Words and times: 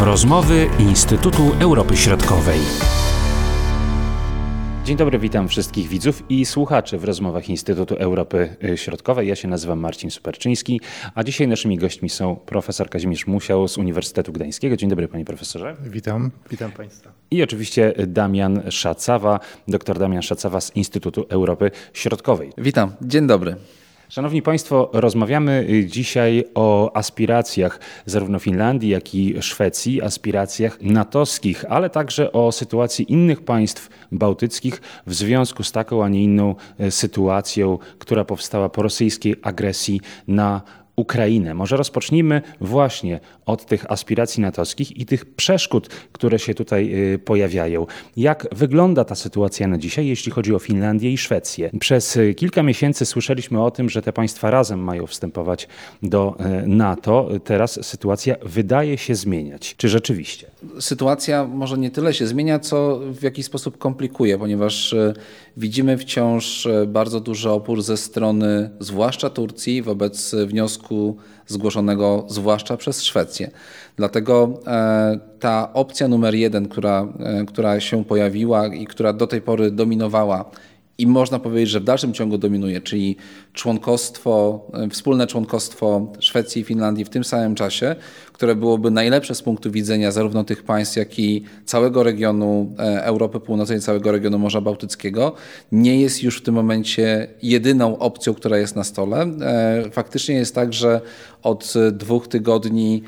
Rozmowy 0.00 0.66
Instytutu 0.78 1.42
Europy 1.60 1.96
Środkowej. 1.96 2.60
Dzień 4.84 4.96
dobry, 4.96 5.18
witam 5.18 5.48
wszystkich 5.48 5.88
widzów 5.88 6.22
i 6.28 6.46
słuchaczy 6.46 6.98
w 6.98 7.04
rozmowach 7.04 7.48
Instytutu 7.48 7.94
Europy 7.94 8.56
Środkowej. 8.76 9.28
Ja 9.28 9.36
się 9.36 9.48
nazywam 9.48 9.78
Marcin 9.78 10.10
Superczyński, 10.10 10.80
a 11.14 11.24
dzisiaj 11.24 11.48
naszymi 11.48 11.78
gośćmi 11.78 12.08
są 12.08 12.36
profesor 12.36 12.90
Kazimierz 12.90 13.26
Musiał 13.26 13.68
z 13.68 13.78
Uniwersytetu 13.78 14.32
Gdańskiego. 14.32 14.76
Dzień 14.76 14.90
dobry, 14.90 15.08
panie 15.08 15.24
profesorze. 15.24 15.76
Witam, 15.82 16.30
witam 16.50 16.72
państwa. 16.72 17.12
I 17.30 17.42
oczywiście 17.42 17.94
Damian 18.06 18.62
Szacawa, 18.70 19.40
doktor 19.68 19.98
Damian 19.98 20.22
Szacawa 20.22 20.60
z 20.60 20.76
Instytutu 20.76 21.26
Europy 21.28 21.70
Środkowej. 21.92 22.52
Witam, 22.58 22.92
dzień 23.02 23.26
dobry. 23.26 23.56
Szanowni 24.08 24.42
Państwo, 24.42 24.90
rozmawiamy 24.92 25.66
y, 25.70 25.86
dzisiaj 25.86 26.44
o 26.54 26.96
aspiracjach 26.96 27.80
zarówno 28.06 28.38
Finlandii, 28.38 28.90
jak 28.90 29.14
i 29.14 29.42
Szwecji, 29.42 30.02
aspiracjach 30.02 30.82
natowskich, 30.82 31.64
ale 31.68 31.90
także 31.90 32.32
o 32.32 32.52
sytuacji 32.52 33.12
innych 33.12 33.44
państw 33.44 33.88
bałtyckich 34.12 34.80
w 35.06 35.14
związku 35.14 35.62
z 35.62 35.72
taką, 35.72 36.04
a 36.04 36.08
nie 36.08 36.22
inną 36.22 36.54
y, 36.80 36.90
sytuacją, 36.90 37.78
która 37.98 38.24
powstała 38.24 38.68
po 38.68 38.82
rosyjskiej 38.82 39.36
agresji 39.42 40.00
na 40.28 40.62
Ukrainę. 40.98 41.54
Może 41.54 41.76
rozpocznijmy 41.76 42.42
właśnie 42.60 43.20
od 43.46 43.66
tych 43.66 43.92
aspiracji 43.92 44.42
natowskich 44.42 44.96
i 44.96 45.06
tych 45.06 45.24
przeszkód, 45.34 45.88
które 46.12 46.38
się 46.38 46.54
tutaj 46.54 47.12
y, 47.14 47.18
pojawiają. 47.18 47.86
Jak 48.16 48.46
wygląda 48.52 49.04
ta 49.04 49.14
sytuacja 49.14 49.68
na 49.68 49.78
dzisiaj, 49.78 50.06
jeśli 50.06 50.32
chodzi 50.32 50.54
o 50.54 50.58
Finlandię 50.58 51.12
i 51.12 51.18
Szwecję? 51.18 51.70
Przez 51.80 52.16
y, 52.16 52.34
kilka 52.34 52.62
miesięcy 52.62 53.06
słyszeliśmy 53.06 53.62
o 53.62 53.70
tym, 53.70 53.90
że 53.90 54.02
te 54.02 54.12
państwa 54.12 54.50
razem 54.50 54.80
mają 54.80 55.06
wstępować 55.06 55.68
do 56.02 56.36
y, 56.64 56.68
NATO. 56.68 57.28
Teraz 57.44 57.86
sytuacja 57.86 58.36
wydaje 58.42 58.98
się 58.98 59.14
zmieniać. 59.14 59.74
Czy 59.76 59.88
rzeczywiście? 59.88 60.46
Sytuacja 60.80 61.44
może 61.44 61.78
nie 61.78 61.90
tyle 61.90 62.14
się 62.14 62.26
zmienia, 62.26 62.58
co 62.58 63.00
w 63.12 63.22
jakiś 63.22 63.46
sposób 63.46 63.78
komplikuje, 63.78 64.38
ponieważ 64.38 64.94
widzimy 65.56 65.98
wciąż 65.98 66.68
bardzo 66.86 67.20
duży 67.20 67.50
opór 67.50 67.82
ze 67.82 67.96
strony 67.96 68.70
zwłaszcza 68.80 69.30
Turcji 69.30 69.82
wobec 69.82 70.34
wniosku 70.34 70.87
zgłoszonego 71.46 72.24
zwłaszcza 72.28 72.76
przez 72.76 73.02
Szwecję. 73.02 73.50
Dlatego 73.96 74.60
e, 74.66 75.18
ta 75.40 75.72
opcja 75.72 76.08
numer 76.08 76.34
jeden, 76.34 76.68
która, 76.68 77.08
e, 77.20 77.44
która 77.44 77.80
się 77.80 78.04
pojawiła 78.04 78.66
i 78.66 78.86
która 78.86 79.12
do 79.12 79.26
tej 79.26 79.40
pory 79.40 79.70
dominowała 79.70 80.44
i 80.98 81.06
można 81.06 81.38
powiedzieć, 81.38 81.70
że 81.70 81.80
w 81.80 81.84
dalszym 81.84 82.12
ciągu 82.12 82.38
dominuje, 82.38 82.80
czyli 82.80 83.16
członkostwo, 83.52 84.66
e, 84.74 84.88
wspólne 84.88 85.26
członkostwo 85.26 86.12
Szwecji 86.20 86.62
i 86.62 86.64
Finlandii 86.64 87.04
w 87.04 87.08
tym 87.08 87.24
samym 87.24 87.54
czasie, 87.54 87.96
które 88.32 88.54
byłoby 88.54 88.90
najlepsze 88.90 89.34
z 89.34 89.42
punktu 89.42 89.70
widzenia 89.70 90.12
zarówno 90.12 90.44
tych 90.44 90.62
państw, 90.62 90.96
jak 90.96 91.18
i 91.18 91.42
całego 91.64 92.02
regionu 92.02 92.74
Europy 93.02 93.40
Północnej, 93.40 93.80
całego 93.80 94.12
regionu 94.12 94.38
Morza 94.38 94.60
Bałtyckiego, 94.60 95.34
nie 95.72 96.00
jest 96.00 96.22
już 96.22 96.38
w 96.38 96.42
tym 96.42 96.54
momencie 96.54 97.28
jedyną 97.42 97.98
opcją, 97.98 98.34
która 98.34 98.58
jest 98.58 98.76
na 98.76 98.84
stole. 98.84 99.26
Faktycznie 99.92 100.34
jest 100.34 100.54
tak, 100.54 100.72
że 100.72 101.00
od 101.42 101.74
dwóch 101.92 102.28
tygodni 102.28 103.02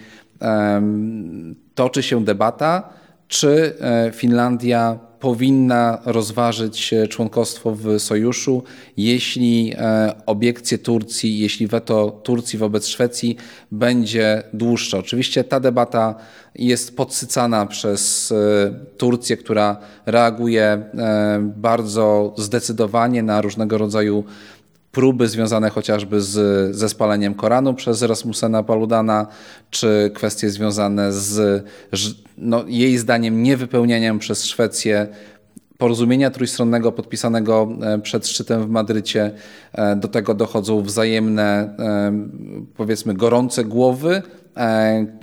toczy 1.75 2.03
się 2.03 2.25
debata, 2.25 2.93
czy 3.29 3.75
e, 3.81 4.11
Finlandia 4.15 5.10
powinna 5.21 5.99
rozważyć 6.05 6.95
członkostwo 7.09 7.75
w 7.75 7.99
sojuszu, 7.99 8.63
jeśli 8.97 9.75
e, 9.77 10.13
obiekcje 10.27 10.79
Turcji, 10.79 11.39
jeśli 11.39 11.67
weto 11.67 12.21
Turcji 12.23 12.59
wobec 12.59 12.87
Szwecji 12.87 13.37
będzie 13.73 14.43
dłuższe. 14.53 14.99
Oczywiście 14.99 15.45
ta 15.45 15.61
debata 15.61 16.15
jest 16.55 16.97
podsycana 16.97 17.67
przez 17.67 18.33
e, 18.33 18.37
Turcję, 18.97 19.37
która 19.37 19.77
reaguje 20.07 20.85
bardzo 21.41 22.35
zdecydowanie 22.39 23.23
na 23.23 23.41
różnego 23.41 23.79
rodzaju 23.79 24.25
próby 24.93 25.29
związane 25.29 25.71
chociażby 25.71 26.21
z, 26.21 26.77
ze 26.77 26.89
spaleniem 26.89 27.35
Koranu 27.35 27.75
przez 27.75 28.03
Rasmusena 28.03 28.63
Paludana, 28.63 29.27
czy 29.71 30.11
kwestie 30.15 30.51
związane 30.51 31.13
z 31.13 31.65
no, 32.39 32.65
jej 32.67 32.99
zdaniem 32.99 33.43
niewypełnianiem 33.43 34.19
przez 34.19 34.45
Szwecję 34.45 35.07
porozumienia 35.79 36.31
trójstronnego 36.31 36.93
podpisanego 36.93 37.69
e, 37.83 37.99
przed 37.99 38.29
szczytem 38.29 38.63
w 38.63 38.71
Madrycie. 38.71 39.31
E, 39.73 39.97
do 39.97 40.09
tego 40.09 40.35
dochodzą 40.35 40.83
wzajemne, 40.83 41.75
e, 41.79 42.13
powiedzmy, 42.77 43.15
gorące 43.15 43.65
głowy 43.65 44.23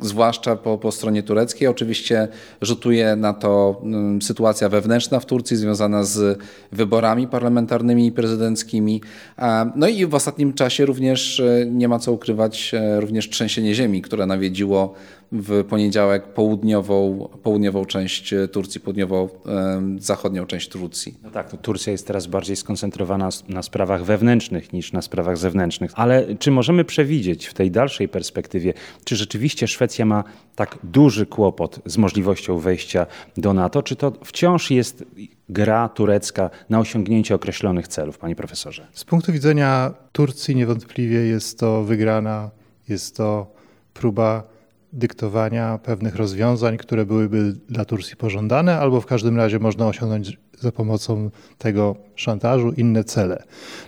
zwłaszcza 0.02 0.56
po, 0.56 0.78
po 0.78 0.92
stronie 0.92 1.24
tureckiej. 1.24 1.68
Oczywiście 1.68 2.28
rzutuje 2.62 3.16
na 3.16 3.34
to 3.34 3.82
mm, 3.84 4.22
sytuacja 4.22 4.70
wewnętrzna 4.70 5.20
w 5.20 5.26
Turcji 5.26 5.58
związana 5.58 6.04
z 6.04 6.40
wyborami 6.72 7.28
parlamentarnymi 7.28 8.08
i 8.08 8.12
prezydenckimi. 8.12 9.02
E, 9.40 9.72
no 9.76 9.88
i 9.88 10.06
w 10.06 10.16
ostatnim 10.16 10.54
czasie 10.54 10.86
również 10.86 11.40
e, 11.40 11.66
nie 11.66 11.88
ma 11.88 12.00
co 12.00 12.12
ukrywać, 12.12 12.72
również 13.00 13.30
trzęsienie 13.30 13.76
ziemi, 13.76 14.02
które 14.02 14.26
nawiedziło 14.26 14.94
w 15.32 15.64
poniedziałek 15.64 16.24
południową, 16.34 17.30
południową 17.44 17.86
część 17.86 18.34
Turcji, 18.52 18.82
południowo-zachodnią 18.82 20.46
część 20.46 20.70
Turcji. 20.70 21.18
No 21.24 21.32
tak, 21.32 21.52
to 21.52 21.58
Turcja 21.58 21.92
jest 21.92 22.08
teraz 22.08 22.28
bardziej 22.28 22.56
skoncentrowana 22.56 23.30
na 23.50 23.62
sprawach 23.64 24.04
wewnętrznych 24.04 24.74
niż 24.74 24.94
na 24.94 25.02
sprawach 25.02 25.38
zewnętrznych. 25.38 25.92
Ale 25.96 26.36
czy 26.36 26.52
możemy 26.52 26.86
przewidzieć 26.86 27.46
w 27.46 27.54
tej 27.54 27.72
dalszej 27.72 28.10
perspektywie, 28.10 28.74
czy 29.04 29.16
rzeczywiście 29.16 29.68
Szwecja 29.68 30.06
ma 30.06 30.24
tak 30.56 30.78
duży 30.84 31.26
kłopot 31.26 31.80
z 31.86 31.98
możliwością 31.98 32.60
wejścia 32.60 33.06
do 33.38 33.54
NATO, 33.54 33.84
czy 33.84 33.96
to 33.96 34.12
wciąż 34.24 34.72
jest 34.72 35.04
gra 35.50 35.90
turecka 35.90 36.50
na 36.70 36.80
osiągnięcie 36.80 37.36
określonych 37.36 37.88
celów, 37.88 38.18
panie 38.18 38.36
profesorze? 38.36 38.88
Z 38.94 39.04
punktu 39.04 39.32
widzenia 39.32 39.94
Turcji 40.12 40.56
niewątpliwie 40.56 41.20
jest 41.20 41.60
to 41.60 41.84
wygrana, 41.84 42.50
jest 42.90 43.18
to 43.18 43.48
próba 43.94 44.56
dyktowania 44.94 45.80
pewnych 45.84 46.16
rozwiązań, 46.16 46.78
które 46.78 47.06
byłyby 47.06 47.56
dla 47.70 47.86
Turcji 47.86 48.16
pożądane, 48.18 48.80
albo 48.80 49.02
w 49.02 49.06
każdym 49.06 49.38
razie 49.38 49.59
można 49.59 49.88
osiągnąć 49.88 50.38
za 50.59 50.72
pomocą 50.72 51.30
tego 51.58 51.96
szantażu 52.16 52.72
inne 52.72 53.03
cele. 53.03 53.44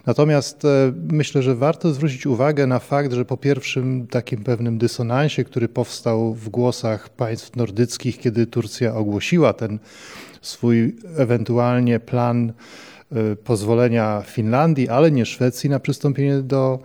Natomiast 0.06 0.66
e, 0.66 0.94
myślę, 1.12 1.42
że 1.42 1.56
warto 1.56 1.94
zwrócić 1.94 2.26
uwagę 2.26 2.68
na 2.68 2.80
fakt, 2.80 3.14
że 3.14 3.26
po 3.26 3.38
pierwszym 3.38 4.08
takim 4.08 4.44
pewnym 4.44 4.78
dysonansie, 4.78 5.44
który 5.44 5.70
powstał 5.70 6.34
w 6.34 6.50
głosach 6.50 7.10
państw 7.10 7.56
nordyckich, 7.56 8.20
kiedy 8.20 8.48
Turcja 8.48 8.96
ogłosiła 8.96 9.54
ten 9.54 9.80
swój 10.42 10.96
ewentualnie 11.18 12.00
plan 12.00 12.54
e, 13.12 13.36
pozwolenia 13.36 14.24
Finlandii, 14.26 14.90
ale 14.90 15.12
nie 15.12 15.26
Szwecji 15.26 15.70
na 15.70 15.80
przystąpienie 15.80 16.42
do 16.42 16.80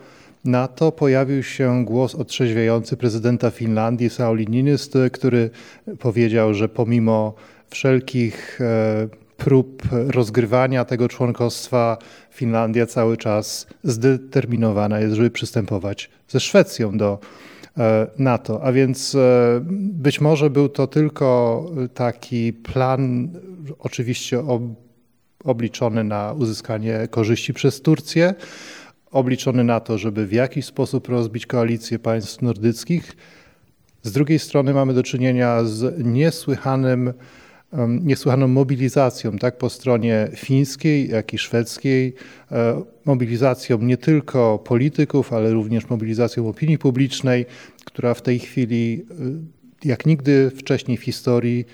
na 0.45 0.69
to 0.69 0.93
pojawił 0.93 1.43
się 1.43 1.85
głos 1.85 2.15
otrzeźwiający 2.15 2.97
prezydenta 2.97 3.51
Finlandii 3.51 4.11
Sauli 4.11 4.47
Niinistö, 4.49 5.11
który 5.11 5.51
powiedział, 5.99 6.55
że 6.55 6.69
pomimo 6.69 7.35
wszelkich 7.71 8.61
e, 8.61 9.09
prób 9.37 9.83
rozgrywania 9.91 10.85
tego 10.85 11.09
członkostwa 11.09 11.99
Finlandia 12.31 12.87
cały 12.87 13.17
czas 13.17 13.67
zdeterminowana 13.85 15.01
jest, 15.01 15.15
żeby 15.15 15.31
przystępować 15.31 16.11
ze 16.29 16.41
Szwecją 16.41 16.99
do 16.99 17.19
e, 17.79 18.07
NATO. 18.19 18.63
A 18.63 18.73
więc 18.73 19.15
e, 19.15 19.61
być 19.81 20.21
może 20.21 20.51
był 20.51 20.69
to 20.69 20.87
tylko 20.87 21.65
taki 21.95 22.53
plan, 22.53 23.29
oczywiście 23.79 24.43
obliczony 25.45 26.05
na 26.05 26.33
uzyskanie 26.33 27.09
korzyści 27.11 27.55
przez 27.55 27.83
Turcję, 27.83 28.35
obliczony 29.15 29.65
na 29.65 29.81
to, 29.81 29.99
żeby 29.99 30.27
w 30.27 30.33
jakiś 30.33 30.65
sposób 30.65 31.09
rozbić 31.09 31.47
koalicję 31.47 31.99
państw 31.99 32.43
nordyckich. 32.43 33.13
Z 34.03 34.13
drugiej 34.13 34.39
strony 34.39 34.75
mamy 34.75 34.95
do 34.95 35.03
czynienia 35.03 35.65
z 35.65 36.05
niesłychanym, 36.05 37.13
niesłychaną 37.89 38.49
mobilizacją 38.49 39.39
tak 39.39 39.59
po 39.59 39.71
stronie 39.71 40.29
fińskiej, 40.37 41.11
jak 41.11 41.35
i 41.35 41.39
szwedzkiej, 41.39 42.15
e, 42.53 42.83
mobilizacją 43.05 43.79
nie 43.79 43.97
tylko 43.97 44.59
polityków, 44.59 45.33
ale 45.33 45.53
również 45.53 45.89
mobilizacją 45.89 46.49
opinii 46.49 46.79
publicznej, 46.79 47.47
która 47.85 48.15
w 48.15 48.23
tej 48.23 48.39
chwili, 48.39 49.07
e, 49.85 49.89
jak 49.89 50.07
nigdy 50.07 50.51
wcześniej 50.51 50.97
w 50.97 51.03
historii, 51.03 51.65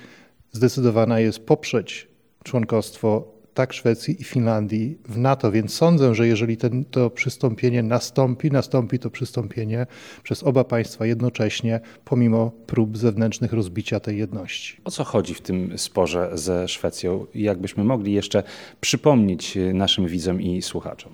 zdecydowana 0.52 1.20
jest 1.20 1.46
poprzeć 1.46 2.08
członkostwo 2.44 3.39
tak 3.60 3.72
Szwecji 3.72 4.20
i 4.20 4.24
Finlandii 4.24 4.98
w 5.08 5.18
NATO, 5.18 5.52
więc 5.52 5.74
sądzę, 5.74 6.14
że 6.14 6.26
jeżeli 6.26 6.56
ten, 6.56 6.84
to 6.84 7.10
przystąpienie 7.10 7.82
nastąpi, 7.82 8.50
nastąpi 8.50 8.98
to 8.98 9.10
przystąpienie 9.10 9.86
przez 10.22 10.42
oba 10.42 10.64
państwa 10.64 11.06
jednocześnie, 11.06 11.80
pomimo 12.04 12.52
prób 12.66 12.98
zewnętrznych 12.98 13.52
rozbicia 13.52 14.00
tej 14.00 14.18
jedności. 14.18 14.76
O 14.84 14.90
co 14.90 15.04
chodzi 15.04 15.34
w 15.34 15.40
tym 15.40 15.78
sporze 15.78 16.30
ze 16.34 16.68
Szwecją? 16.68 17.26
Jakbyśmy 17.34 17.84
mogli 17.84 18.12
jeszcze 18.12 18.42
przypomnieć 18.80 19.58
naszym 19.74 20.06
widzom 20.06 20.42
i 20.42 20.62
słuchaczom? 20.62 21.12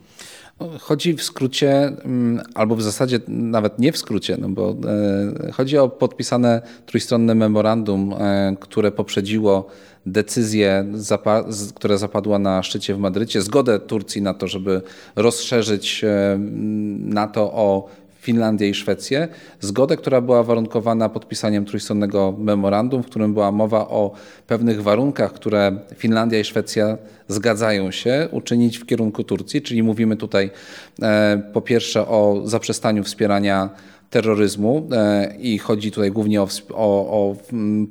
Chodzi 0.81 1.15
w 1.15 1.23
skrócie, 1.23 1.73
mm, 2.05 2.43
albo 2.55 2.77
w 2.77 2.83
zasadzie 2.83 3.21
nawet 3.29 3.79
nie 3.79 3.93
w 3.93 3.99
skrócie, 3.99 4.37
no 4.41 4.49
bo 4.49 4.77
e, 5.49 5.53
chodzi 5.53 5.79
o 5.79 5.89
podpisane 5.89 6.63
trójstronne 6.87 7.35
memorandum, 7.35 8.15
e, 8.19 8.57
które 8.61 8.93
poprzedziło 8.93 9.67
decyzję, 10.07 10.87
która 11.75 11.97
zapadła 11.97 12.39
na 12.39 12.63
szczycie 12.63 12.95
w 12.95 12.99
Madrycie, 12.99 13.43
zgodę 13.43 13.81
Turcji 13.81 14.23
na 14.23 14.35
to, 14.35 14.49
żeby 14.49 14.83
rozszerzyć 15.17 16.05
e, 16.05 16.39
NATO 16.99 17.53
o 17.53 17.89
Finlandię 18.27 18.69
i 18.69 18.75
Szwecję. 18.75 19.29
Zgodę, 19.61 19.97
która 19.97 20.21
była 20.21 20.43
warunkowana 20.43 21.09
podpisaniem 21.09 21.65
trójstronnego 21.65 22.35
memorandum, 22.39 23.03
w 23.03 23.07
którym 23.07 23.35
była 23.35 23.53
mowa 23.53 23.89
o 23.89 24.13
pewnych 24.47 24.83
warunkach, 24.83 25.33
które 25.33 25.79
Finlandia 25.95 26.39
i 26.39 26.45
Szwecja 26.45 26.99
zgadzają 27.29 27.91
się 27.91 28.29
uczynić 28.31 28.79
w 28.79 28.87
kierunku 28.87 29.25
Turcji, 29.25 29.63
czyli 29.63 29.83
mówimy 29.83 30.17
tutaj 30.17 30.51
e, 31.03 31.43
po 31.53 31.61
pierwsze 31.61 32.09
o 32.09 32.43
zaprzestaniu 32.45 33.05
wspierania 33.05 33.71
terroryzmu 34.11 34.89
e, 34.93 35.35
i 35.39 35.59
chodzi 35.59 35.93
tutaj 35.93 36.11
głównie 36.11 36.43
o, 36.43 36.49
o, 36.71 37.35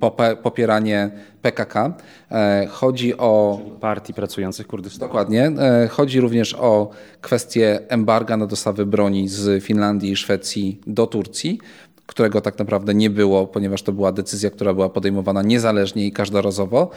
o 0.01 0.35
popieranie 0.43 1.11
PKK. 1.41 1.93
E, 2.31 2.67
chodzi 2.69 3.17
o. 3.17 3.59
Partii 3.81 4.13
Pracujących 4.13 4.67
Kurdystanu. 4.67 5.07
Dokładnie. 5.07 5.51
E, 5.59 5.87
chodzi 5.87 6.19
również 6.19 6.53
o 6.53 6.89
kwestię 7.21 7.79
embarga 7.87 8.37
na 8.37 8.47
dostawy 8.47 8.85
broni 8.85 9.27
z 9.27 9.63
Finlandii 9.63 10.11
i 10.11 10.15
Szwecji 10.15 10.81
do 10.87 11.07
Turcji 11.07 11.59
którego 12.05 12.41
tak 12.41 12.59
naprawdę 12.59 12.93
nie 12.93 13.09
było, 13.09 13.47
ponieważ 13.47 13.81
to 13.81 13.91
była 13.91 14.11
decyzja, 14.11 14.49
która 14.49 14.73
była 14.73 14.89
podejmowana 14.89 15.41
niezależnie 15.41 16.05
i 16.05 16.11
każdorazowo. 16.11 16.89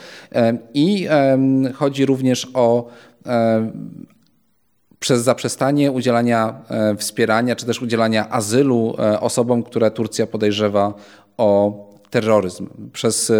I 0.73 1.07
chodzi 1.73 2.05
również 2.05 2.47
o 2.53 2.89
przez 4.99 5.21
zaprzestanie 5.21 5.91
udzielania 5.91 6.61
e, 6.69 6.95
wspierania 6.95 7.55
czy 7.55 7.65
też 7.65 7.81
udzielania 7.81 8.29
azylu 8.29 8.95
e, 8.99 9.19
osobom, 9.19 9.63
które 9.63 9.91
Turcja 9.91 10.27
podejrzewa 10.27 10.93
o 11.37 11.79
terroryzm 12.09 12.67
przez 12.93 13.29
e, 13.29 13.35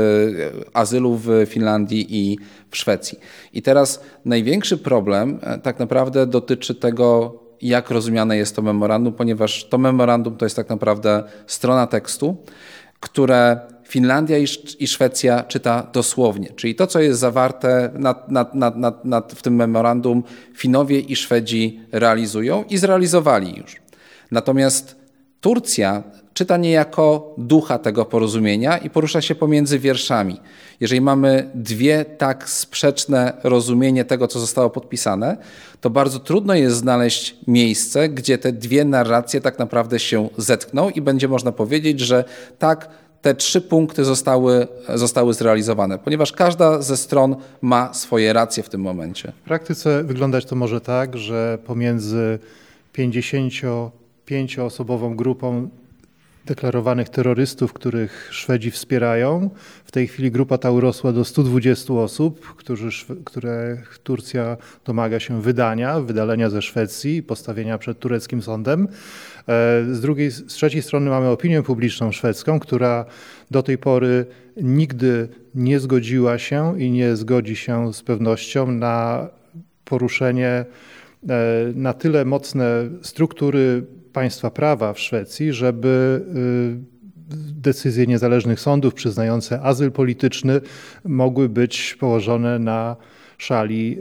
azylu 0.73 1.15
w 1.15 1.29
Finlandii 1.47 2.07
i 2.09 2.37
w 2.69 2.77
Szwecji. 2.77 3.19
I 3.53 3.61
teraz 3.61 4.01
największy 4.25 4.77
problem 4.77 5.39
tak 5.63 5.79
naprawdę 5.79 6.27
dotyczy 6.27 6.75
tego, 6.75 7.39
jak 7.61 7.89
rozumiane 7.89 8.37
jest 8.37 8.55
to 8.55 8.61
memorandum, 8.61 9.13
ponieważ 9.13 9.65
to 9.65 9.77
memorandum 9.77 10.37
to 10.37 10.45
jest 10.45 10.55
tak 10.55 10.69
naprawdę 10.69 11.23
strona 11.47 11.87
tekstu, 11.87 12.37
które 12.99 13.59
Finlandia 13.89 14.37
i 14.79 14.87
Szwecja 14.87 15.43
czyta 15.43 15.87
dosłownie, 15.93 16.49
czyli 16.55 16.75
to, 16.75 16.87
co 16.87 16.99
jest 16.99 17.19
zawarte 17.19 17.91
nad, 17.93 18.31
nad, 18.31 18.55
nad, 19.03 19.33
w 19.33 19.41
tym 19.41 19.55
memorandum, 19.55 20.23
Finowie 20.53 20.99
i 20.99 21.15
Szwedzi 21.15 21.79
realizują 21.91 22.63
i 22.69 22.77
zrealizowali 22.77 23.57
już. 23.57 23.75
Natomiast 24.31 24.99
Turcja 25.41 26.03
czyta 26.33 26.57
niejako 26.57 27.35
ducha 27.37 27.79
tego 27.79 28.05
porozumienia 28.05 28.77
i 28.77 28.89
porusza 28.89 29.21
się 29.21 29.35
pomiędzy 29.35 29.79
wierszami. 29.79 30.39
Jeżeli 30.79 31.01
mamy 31.01 31.49
dwie 31.55 32.05
tak 32.05 32.49
sprzeczne 32.49 33.33
rozumienie 33.43 34.05
tego, 34.05 34.27
co 34.27 34.39
zostało 34.39 34.69
podpisane, 34.69 35.37
to 35.81 35.89
bardzo 35.89 36.19
trudno 36.19 36.55
jest 36.55 36.77
znaleźć 36.77 37.35
miejsce, 37.47 38.09
gdzie 38.09 38.37
te 38.37 38.51
dwie 38.51 38.85
narracje 38.85 39.41
tak 39.41 39.59
naprawdę 39.59 39.99
się 39.99 40.29
zetkną 40.37 40.89
i 40.89 41.01
będzie 41.01 41.27
można 41.27 41.51
powiedzieć, 41.51 41.99
że 41.99 42.23
tak, 42.59 42.89
te 43.21 43.35
trzy 43.35 43.61
punkty 43.61 44.05
zostały, 44.05 44.67
zostały 44.95 45.33
zrealizowane, 45.33 45.99
ponieważ 45.99 46.31
każda 46.31 46.81
ze 46.81 46.97
stron 46.97 47.35
ma 47.61 47.93
swoje 47.93 48.33
racje 48.33 48.63
w 48.63 48.69
tym 48.69 48.81
momencie. 48.81 49.31
W 49.41 49.45
praktyce 49.45 50.03
wyglądać 50.03 50.45
to 50.45 50.55
może 50.55 50.81
tak, 50.81 51.17
że 51.17 51.57
pomiędzy 51.65 52.39
55-osobową 52.93 55.15
grupą 55.15 55.69
deklarowanych 56.45 57.09
terrorystów, 57.09 57.73
których 57.73 58.29
Szwedzi 58.31 58.71
wspierają. 58.71 59.49
W 59.85 59.91
tej 59.91 60.07
chwili 60.07 60.31
grupa 60.31 60.57
ta 60.57 60.71
urosła 60.71 61.13
do 61.13 61.25
120 61.25 61.93
osób, 61.93 62.55
którzy, 62.55 62.89
których 63.25 63.97
Turcja 63.97 64.57
domaga 64.85 65.19
się 65.19 65.41
wydania, 65.41 65.99
wydalenia 65.99 66.49
ze 66.49 66.61
Szwecji 66.61 67.15
i 67.15 67.23
postawienia 67.23 67.77
przed 67.77 67.99
tureckim 67.99 68.41
sądem. 68.41 68.87
E, 69.39 69.85
z, 69.91 70.01
drugiej, 70.01 70.31
z 70.31 70.45
trzeciej 70.45 70.81
strony 70.81 71.09
mamy 71.09 71.27
opinię 71.27 71.63
publiczną 71.63 72.11
szwedzką, 72.11 72.59
która 72.59 73.05
do 73.51 73.63
tej 73.63 73.77
pory 73.77 74.25
nigdy 74.57 75.27
nie 75.55 75.79
zgodziła 75.79 76.37
się 76.37 76.79
i 76.79 76.91
nie 76.91 77.15
zgodzi 77.15 77.55
się 77.55 77.93
z 77.93 78.03
pewnością 78.03 78.71
na 78.71 79.27
poruszenie 79.85 80.47
e, 80.47 80.65
na 81.75 81.93
tyle 81.93 82.25
mocne 82.25 82.89
struktury 83.01 83.83
państwa 84.13 84.51
prawa 84.51 84.93
w 84.93 84.99
Szwecji, 84.99 85.53
żeby 85.53 86.21
y, 86.85 86.99
decyzje 87.53 88.07
niezależnych 88.07 88.59
sądów 88.59 88.93
przyznające 88.93 89.61
azyl 89.61 89.91
polityczny 89.91 90.61
mogły 91.05 91.49
być 91.49 91.95
położone 91.99 92.59
na 92.59 92.95
szali 93.37 93.97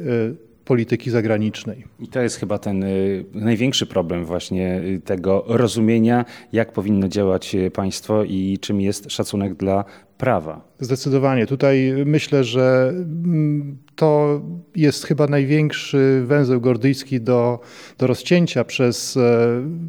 polityki 0.68 1.10
zagranicznej. 1.10 1.84
I 2.00 2.08
to 2.08 2.20
jest 2.20 2.36
chyba 2.36 2.58
ten 2.58 2.82
y, 2.82 3.24
największy 3.34 3.86
problem 3.86 4.24
właśnie 4.24 4.80
tego 5.04 5.44
rozumienia, 5.46 6.24
jak 6.52 6.72
powinno 6.72 7.08
działać 7.08 7.56
państwo 7.72 8.24
i 8.24 8.58
czym 8.60 8.80
jest 8.80 9.12
szacunek 9.12 9.54
dla 9.54 9.84
prawa. 10.18 10.60
Zdecydowanie. 10.80 11.46
Tutaj 11.46 11.94
myślę, 12.06 12.44
że 12.44 12.88
mm, 12.88 13.78
to 13.96 14.40
jest 14.76 15.04
chyba 15.04 15.26
największy 15.26 16.22
węzeł 16.26 16.60
gordyjski 16.60 17.20
do, 17.20 17.60
do 17.98 18.06
rozcięcia 18.06 18.64
przez 18.64 19.16
e, 19.16 19.20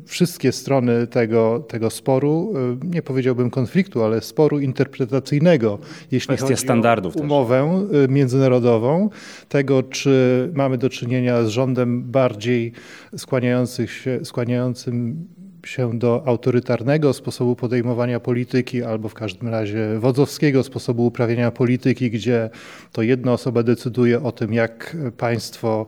wszystkie 0.05 0.51
strony 0.51 1.07
tego, 1.07 1.65
tego 1.67 1.89
sporu. 1.89 2.53
E, 2.55 2.85
nie 2.85 3.01
powiedziałbym 3.01 3.49
konfliktu, 3.49 4.03
ale 4.03 4.21
sporu 4.21 4.59
interpretacyjnego, 4.59 5.79
jeśli 6.11 6.27
Kwestia 6.27 6.47
chodzi 6.47 6.61
standardów 6.61 7.17
o 7.17 7.19
umowę 7.19 7.87
też. 7.91 8.09
Międzynarodową, 8.09 9.09
tego 9.49 9.83
czy 9.83 10.49
mamy 10.53 10.77
do 10.77 10.89
czynienia 10.89 11.43
z 11.43 11.47
rządem 11.47 12.03
bardziej 12.03 12.71
skłaniających 13.17 13.91
się, 13.91 14.19
skłaniającym 14.23 15.27
się 15.65 15.99
do 15.99 16.23
autorytarnego 16.25 17.13
sposobu 17.13 17.55
podejmowania 17.55 18.19
polityki, 18.19 18.83
albo 18.83 19.09
w 19.09 19.13
każdym 19.13 19.47
razie 19.47 19.99
wodzowskiego 19.99 20.63
sposobu 20.63 21.05
uprawiania 21.05 21.51
polityki, 21.51 22.11
gdzie 22.11 22.49
to 22.91 23.01
jedna 23.01 23.33
osoba 23.33 23.63
decyduje 23.63 24.23
o 24.23 24.31
tym, 24.31 24.53
jak 24.53 24.97
państwo 25.17 25.85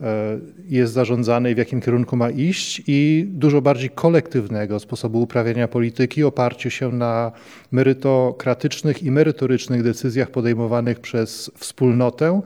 e, 0.00 0.38
jest 0.68 0.92
zarządzane 0.92 1.50
i 1.50 1.54
w 1.54 1.58
jakim 1.58 1.80
kierunku 1.80 2.16
ma 2.16 2.30
iść, 2.30 2.82
i 2.86 3.26
dużo 3.28 3.62
bardziej 3.62 3.90
kolektywnego 3.90 4.80
sposobu 4.80 5.22
uprawiania 5.22 5.68
polityki, 5.68 6.24
oparciu 6.24 6.70
się 6.70 6.92
na 6.92 7.32
merytokratycznych 7.72 9.02
i 9.02 9.10
merytorycznych 9.10 9.82
decyzjach 9.82 10.30
podejmowanych 10.30 11.00
przez 11.00 11.50
wspólnotę, 11.56 12.40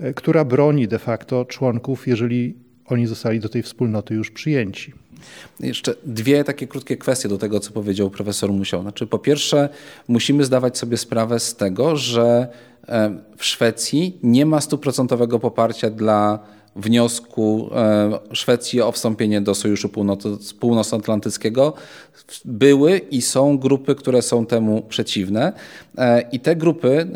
e, 0.00 0.14
która 0.14 0.44
broni 0.44 0.88
de 0.88 0.98
facto 0.98 1.44
członków, 1.44 2.08
jeżeli 2.08 2.54
oni 2.86 3.06
zostali 3.06 3.40
do 3.40 3.48
tej 3.48 3.62
wspólnoty 3.62 4.14
już 4.14 4.30
przyjęci. 4.30 5.03
Jeszcze 5.60 5.94
dwie 6.04 6.44
takie 6.44 6.66
krótkie 6.66 6.96
kwestie 6.96 7.28
do 7.28 7.38
tego, 7.38 7.60
co 7.60 7.70
powiedział 7.70 8.10
profesor 8.10 8.52
Musiał. 8.52 8.82
Znaczy, 8.82 9.06
po 9.06 9.18
pierwsze, 9.18 9.68
musimy 10.08 10.44
zdawać 10.44 10.78
sobie 10.78 10.96
sprawę 10.96 11.40
z 11.40 11.56
tego, 11.56 11.96
że 11.96 12.48
e, 12.88 13.18
w 13.36 13.44
Szwecji 13.44 14.18
nie 14.22 14.46
ma 14.46 14.60
stuprocentowego 14.60 15.38
poparcia 15.38 15.90
dla 15.90 16.38
wniosku 16.76 17.70
e, 17.74 18.18
Szwecji 18.32 18.80
o 18.80 18.92
wstąpienie 18.92 19.40
do 19.40 19.54
Sojuszu 19.54 19.88
Północnoatlantyckiego. 20.60 21.72
Były 22.44 22.98
i 22.98 23.22
są 23.22 23.58
grupy, 23.58 23.94
które 23.94 24.22
są 24.22 24.46
temu 24.46 24.82
przeciwne. 24.82 25.52
E, 25.98 26.20
I 26.32 26.40
te 26.40 26.56
grupy, 26.56 27.06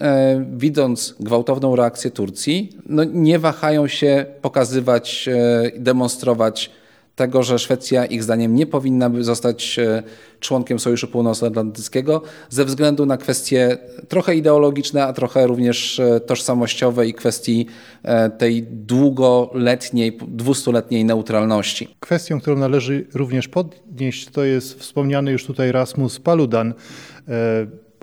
widząc 0.56 1.14
gwałtowną 1.20 1.76
reakcję 1.76 2.10
Turcji, 2.10 2.72
no 2.86 3.04
nie 3.04 3.38
wahają 3.38 3.88
się 3.88 4.26
pokazywać, 4.42 5.28
demonstrować 5.76 6.70
tego, 7.18 7.42
że 7.42 7.58
Szwecja 7.58 8.06
ich 8.06 8.22
zdaniem 8.22 8.54
nie 8.54 8.66
powinna 8.66 9.10
zostać 9.20 9.78
e, 9.78 10.02
członkiem 10.40 10.78
Sojuszu 10.78 11.08
Północnoatlantyckiego 11.08 12.22
ze 12.50 12.64
względu 12.64 13.06
na 13.06 13.16
kwestie 13.16 13.78
trochę 14.08 14.36
ideologiczne, 14.36 15.04
a 15.04 15.12
trochę 15.12 15.46
również 15.46 16.00
e, 16.00 16.20
tożsamościowe 16.20 17.06
i 17.06 17.14
kwestii 17.14 17.66
e, 18.02 18.30
tej 18.30 18.62
długoletniej, 18.62 20.18
dwustuletniej 20.28 21.04
neutralności. 21.04 21.88
Kwestią, 22.00 22.40
którą 22.40 22.56
należy 22.56 23.06
również 23.14 23.48
podnieść, 23.48 24.28
to 24.28 24.44
jest 24.44 24.80
wspomniany 24.80 25.32
już 25.32 25.44
tutaj 25.44 25.72
Rasmus 25.72 26.20
Paludan, 26.20 26.74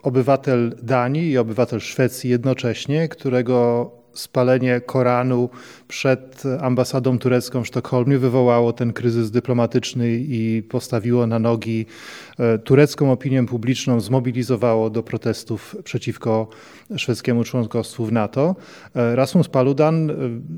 obywatel 0.04 0.76
Danii 0.84 1.32
i 1.32 1.38
obywatel 1.38 1.80
Szwecji 1.80 2.30
jednocześnie, 2.30 3.08
którego 3.08 3.92
spalenie 4.16 4.82
Koranu 4.82 5.50
przed 5.88 6.44
ambasadą 6.62 7.20
turecką 7.20 7.64
w 7.64 7.68
Sztokholmie 7.68 8.18
wywołało 8.18 8.74
ten 8.74 8.94
kryzys 8.94 9.32
dyplomatyczny 9.32 10.12
i 10.12 10.64
postawiło 10.70 11.28
na 11.28 11.40
nogi 11.40 11.86
e, 12.40 12.58
turecką 12.60 13.12
opinię 13.12 13.46
publiczną, 13.46 14.00
zmobilizowało 14.00 14.90
do 14.90 15.04
protestów 15.04 15.76
przeciwko 15.84 16.48
szwedzkiemu 16.98 17.44
członkostwu 17.44 18.06
w 18.06 18.12
NATO. 18.12 18.56
E, 18.96 19.16
Rasmus 19.16 19.48
Paludan 19.48 20.10
e, 20.10 20.14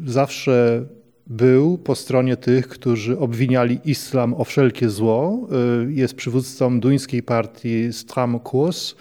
zawsze 0.05 0.85
był 1.27 1.77
po 1.77 1.95
stronie 1.95 2.37
tych, 2.37 2.67
którzy 2.67 3.19
obwiniali 3.19 3.79
islam 3.85 4.33
o 4.33 4.43
wszelkie 4.43 4.89
zło. 4.89 5.47
Jest 5.87 6.15
przywódcą 6.15 6.79
duńskiej 6.79 7.23
partii 7.23 7.93
Stram 7.93 8.39
Kurs. 8.39 8.95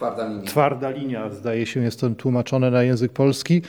Twarda 0.00 0.28
linia. 0.28 0.42
Twarda 0.42 0.90
linia, 0.90 1.30
zdaje 1.30 1.66
się, 1.66 1.80
jest 1.80 2.00
to 2.00 2.10
tłumaczone 2.10 2.70
na 2.70 2.82
język 2.82 3.12
polski. 3.12 3.62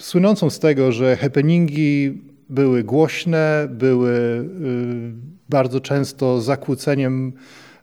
Słynącą 0.00 0.50
z 0.50 0.58
tego, 0.58 0.92
że 0.92 1.16
happeningi 1.16 2.22
były 2.48 2.84
głośne, 2.84 3.68
były 3.70 4.10
y, 4.10 4.44
bardzo 5.48 5.80
często 5.80 6.40
zakłóceniem 6.40 7.32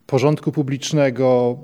porządku 0.05 0.51
publicznego. 0.51 1.57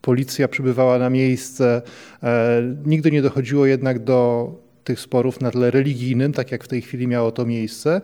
Policja 0.00 0.48
przybywała 0.48 0.98
na 0.98 1.10
miejsce. 1.10 1.82
E, 2.22 2.62
nigdy 2.86 3.10
nie 3.10 3.22
dochodziło 3.22 3.66
jednak 3.66 3.98
do 3.98 4.50
tych 4.84 5.00
sporów 5.00 5.40
na 5.40 5.50
tle 5.50 5.70
religijnym, 5.70 6.32
tak 6.32 6.52
jak 6.52 6.64
w 6.64 6.68
tej 6.68 6.82
chwili 6.82 7.08
miało 7.08 7.32
to 7.32 7.46
miejsce. 7.46 8.00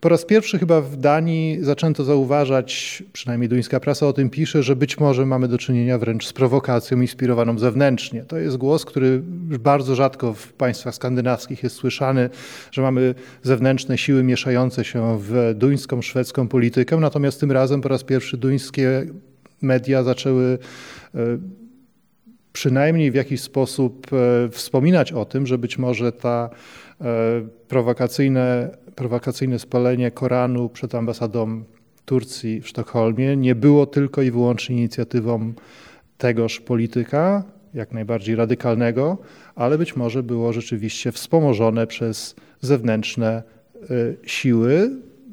Po 0.00 0.08
raz 0.08 0.24
pierwszy 0.24 0.58
chyba 0.58 0.80
w 0.80 0.96
Danii 0.96 1.58
zaczęto 1.60 2.04
zauważać, 2.04 3.02
przynajmniej 3.12 3.48
duńska 3.48 3.80
prasa 3.80 4.06
o 4.06 4.12
tym 4.12 4.30
pisze, 4.30 4.62
że 4.62 4.76
być 4.76 4.98
może 4.98 5.26
mamy 5.26 5.48
do 5.48 5.58
czynienia 5.58 5.98
wręcz 5.98 6.26
z 6.26 6.32
prowokacją 6.32 7.00
inspirowaną 7.00 7.58
zewnętrznie. 7.58 8.24
To 8.24 8.38
jest 8.38 8.56
głos, 8.56 8.84
który 8.84 9.22
bardzo 9.60 9.94
rzadko 9.94 10.34
w 10.34 10.52
państwach 10.52 10.94
skandynawskich 10.94 11.62
jest 11.62 11.76
słyszany, 11.76 12.30
że 12.70 12.82
mamy 12.82 13.14
zewnętrzne 13.42 13.98
siły 13.98 14.22
mieszające 14.22 14.84
się 14.84 15.18
w 15.20 15.54
duńską, 15.54 16.02
szwedzką 16.02 16.48
politykę, 16.48 16.96
natomiast 16.96 17.40
tym 17.40 17.52
razem 17.52 17.80
po 17.80 17.88
raz 17.88 18.04
pierwszy 18.04 18.36
duńskie 18.36 19.06
media 19.62 20.02
zaczęły 20.02 20.58
e, 21.14 21.18
przynajmniej 22.56 23.10
w 23.10 23.14
jakiś 23.14 23.40
sposób 23.40 24.06
e, 24.12 24.48
wspominać 24.50 25.12
o 25.12 25.24
tym, 25.24 25.46
że 25.46 25.58
być 25.58 25.78
może 25.78 26.12
ta 26.12 26.50
e, 27.00 27.04
prowokacyjne, 27.68 28.76
prowokacyjne 28.94 29.58
spalenie 29.58 30.10
Koranu 30.10 30.68
przed 30.68 30.94
ambasadą 30.94 31.64
Turcji 32.04 32.60
w 32.60 32.68
Sztokholmie 32.68 33.36
nie 33.36 33.54
było 33.54 33.86
tylko 33.86 34.22
i 34.22 34.30
wyłącznie 34.30 34.76
inicjatywą 34.76 35.52
tegoż 36.18 36.60
polityka, 36.60 37.44
jak 37.74 37.92
najbardziej 37.92 38.36
radykalnego, 38.36 39.18
ale 39.54 39.78
być 39.78 39.96
może 39.96 40.22
było 40.22 40.52
rzeczywiście 40.52 41.12
wspomożone 41.12 41.86
przez 41.86 42.34
zewnętrzne 42.60 43.42
e, 43.74 43.86
siły, 44.26 44.90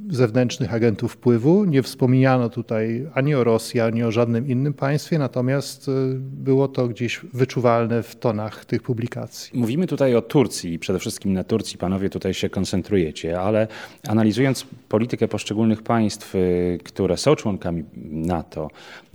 zewnętrznych 0.09 0.73
agentów 0.73 1.11
wpływu. 1.11 1.65
Nie 1.65 1.83
wspomniano 1.83 2.49
tutaj 2.49 3.07
ani 3.13 3.35
o 3.35 3.43
Rosji, 3.43 3.79
ani 3.79 4.03
o 4.03 4.11
żadnym 4.11 4.47
innym 4.47 4.73
państwie, 4.73 5.19
natomiast 5.19 5.89
e, 5.89 5.91
było 6.19 6.67
to 6.67 6.87
gdzieś 6.87 7.21
wyczuwalne 7.33 8.03
w 8.03 8.15
tonach 8.15 8.65
tych 8.65 8.81
publikacji. 8.81 9.59
Mówimy 9.59 9.87
tutaj 9.87 10.15
o 10.15 10.21
Turcji 10.21 10.73
i 10.73 10.79
przede 10.79 10.99
wszystkim 10.99 11.33
na 11.33 11.43
Turcji 11.43 11.77
panowie 11.77 12.09
tutaj 12.09 12.33
się 12.33 12.49
koncentrujecie, 12.49 13.39
ale 13.39 13.67
analizując 14.07 14.65
politykę 14.89 15.27
poszczególnych 15.27 15.81
państw, 15.81 16.35
e, 16.35 16.39
które 16.77 17.17
są 17.17 17.35
członkami 17.35 17.83
NATO, 18.11 18.69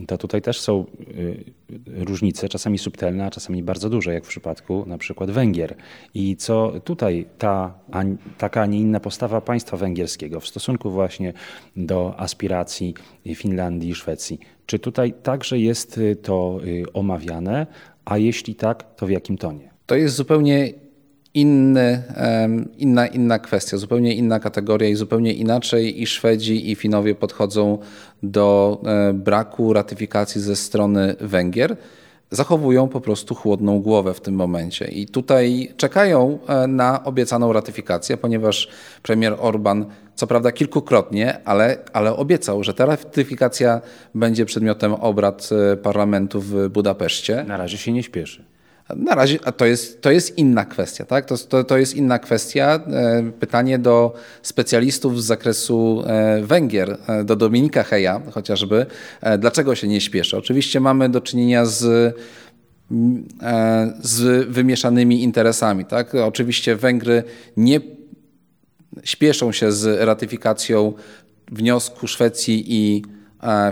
to 0.07 0.19
tutaj 0.19 0.43
też 0.43 0.61
są 0.61 0.85
e, 1.97 2.05
różnice, 2.05 2.49
czasami 2.49 2.79
subtelne, 2.79 3.27
a 3.27 3.31
czasami 3.31 3.63
bardzo 3.63 3.91
duże, 3.91 4.15
jak 4.15 4.25
w 4.25 4.29
przypadku 4.29 4.85
na 4.87 4.99
przykład 4.99 5.31
Węgier. 5.31 5.75
I 6.15 6.37
co 6.37 6.73
tutaj 6.85 7.27
ta, 7.39 7.75
taka, 8.39 8.63
a 8.63 8.67
nie 8.67 8.81
inna 8.81 9.01
postawa 9.01 9.41
państwa 9.41 9.77
węgierskiego 9.77 10.41
w 10.41 10.49
stosunku 10.49 10.78
stosunku 10.79 10.91
właśnie 10.91 11.33
do 11.77 12.15
aspiracji 12.21 12.95
Finlandii 13.35 13.91
i 13.91 13.95
Szwecji. 13.95 14.39
Czy 14.67 14.79
tutaj 14.79 15.13
także 15.23 15.59
jest 15.59 15.99
y, 15.99 16.17
to 16.17 16.61
y, 16.65 16.93
omawiane, 16.93 17.67
a 18.05 18.19
jeśli 18.19 18.55
tak, 18.55 18.95
to 18.97 19.07
w 19.07 19.11
jakim 19.11 19.39
tonie? 19.39 19.71
To 19.87 19.95
jest 19.95 20.17
zupełnie 20.17 20.73
inny, 21.35 22.03
inna, 22.79 23.07
inna 23.07 23.39
kwestia, 23.39 23.77
zupełnie 23.77 24.15
inna 24.15 24.41
kategoria 24.41 24.89
i 24.89 24.95
zupełnie 24.95 25.33
inaczej 25.33 26.03
i 26.03 26.07
Szwedzi 26.07 26.71
i 26.71 26.75
Finowie 26.75 27.15
podchodzą 27.15 27.79
do 28.23 28.81
e, 28.85 29.13
braku 29.13 29.73
ratyfikacji 29.73 30.41
ze 30.41 30.57
strony 30.57 31.17
Węgier 31.21 31.77
zachowują 32.31 32.89
po 32.89 33.01
prostu 33.01 33.35
chłodną 33.35 33.81
głowę 33.81 34.15
w 34.15 34.21
tym 34.21 34.35
momencie. 34.35 34.89
I 34.89 35.07
tutaj 35.07 35.75
czekają 35.77 36.39
e, 36.49 36.67
na 36.67 37.05
obiecaną 37.05 37.53
ratyfikację, 37.53 38.17
ponieważ 38.17 38.69
premier 39.03 39.37
Orban, 39.39 39.87
co 40.15 40.27
prawda 40.27 40.53
kilkukrotnie, 40.53 41.41
ale, 41.45 41.79
ale 41.93 42.17
obiecał, 42.17 42.65
że 42.65 42.75
ta 42.75 42.87
ratyfikacja 42.87 43.81
będzie 44.15 44.45
przedmiotem 44.45 44.95
obrad 44.95 45.49
e, 45.73 45.77
parlamentu 45.77 46.41
w 46.41 46.69
Budapeszcie. 46.69 47.45
Na 47.45 47.57
razie 47.57 47.79
się 47.79 47.93
nie 47.93 48.03
śpieszy. 48.03 48.45
Na 48.97 49.15
razie 49.15 49.39
to 49.39 49.67
jest, 49.67 50.03
to 50.03 50.11
jest 50.11 50.39
inna 50.39 50.65
kwestia, 50.65 51.05
tak? 51.05 51.25
To, 51.25 51.39
to, 51.39 51.65
to 51.65 51.79
jest 51.79 51.97
inna 51.97 52.19
kwestia. 52.19 52.81
E, 52.87 53.33
pytanie 53.41 53.79
do 53.79 54.15
specjalistów 54.43 55.23
z 55.23 55.27
zakresu 55.27 56.03
e, 56.07 56.43
Węgier, 56.43 56.99
e, 57.07 57.25
do 57.25 57.37
Dominika 57.37 57.83
Heja 57.83 58.21
chociażby. 58.31 58.87
Dlaczego 59.39 59.75
się 59.75 59.89
nie 59.89 60.01
śpieszy? 60.01 60.37
Oczywiście 60.37 60.81
mamy 60.81 61.09
do 61.09 61.21
czynienia 61.21 61.67
z 61.67 62.15
z 64.03 64.49
wymieszanymi 64.49 65.23
interesami. 65.23 65.85
Tak? 65.85 66.15
Oczywiście 66.15 66.77
Węgry 66.77 67.23
nie 67.57 67.81
śpieszą 69.05 69.53
się 69.53 69.73
z 69.73 70.01
ratyfikacją 70.01 70.93
wniosku 71.53 72.07
Szwecji 72.07 72.65
i 72.69 73.03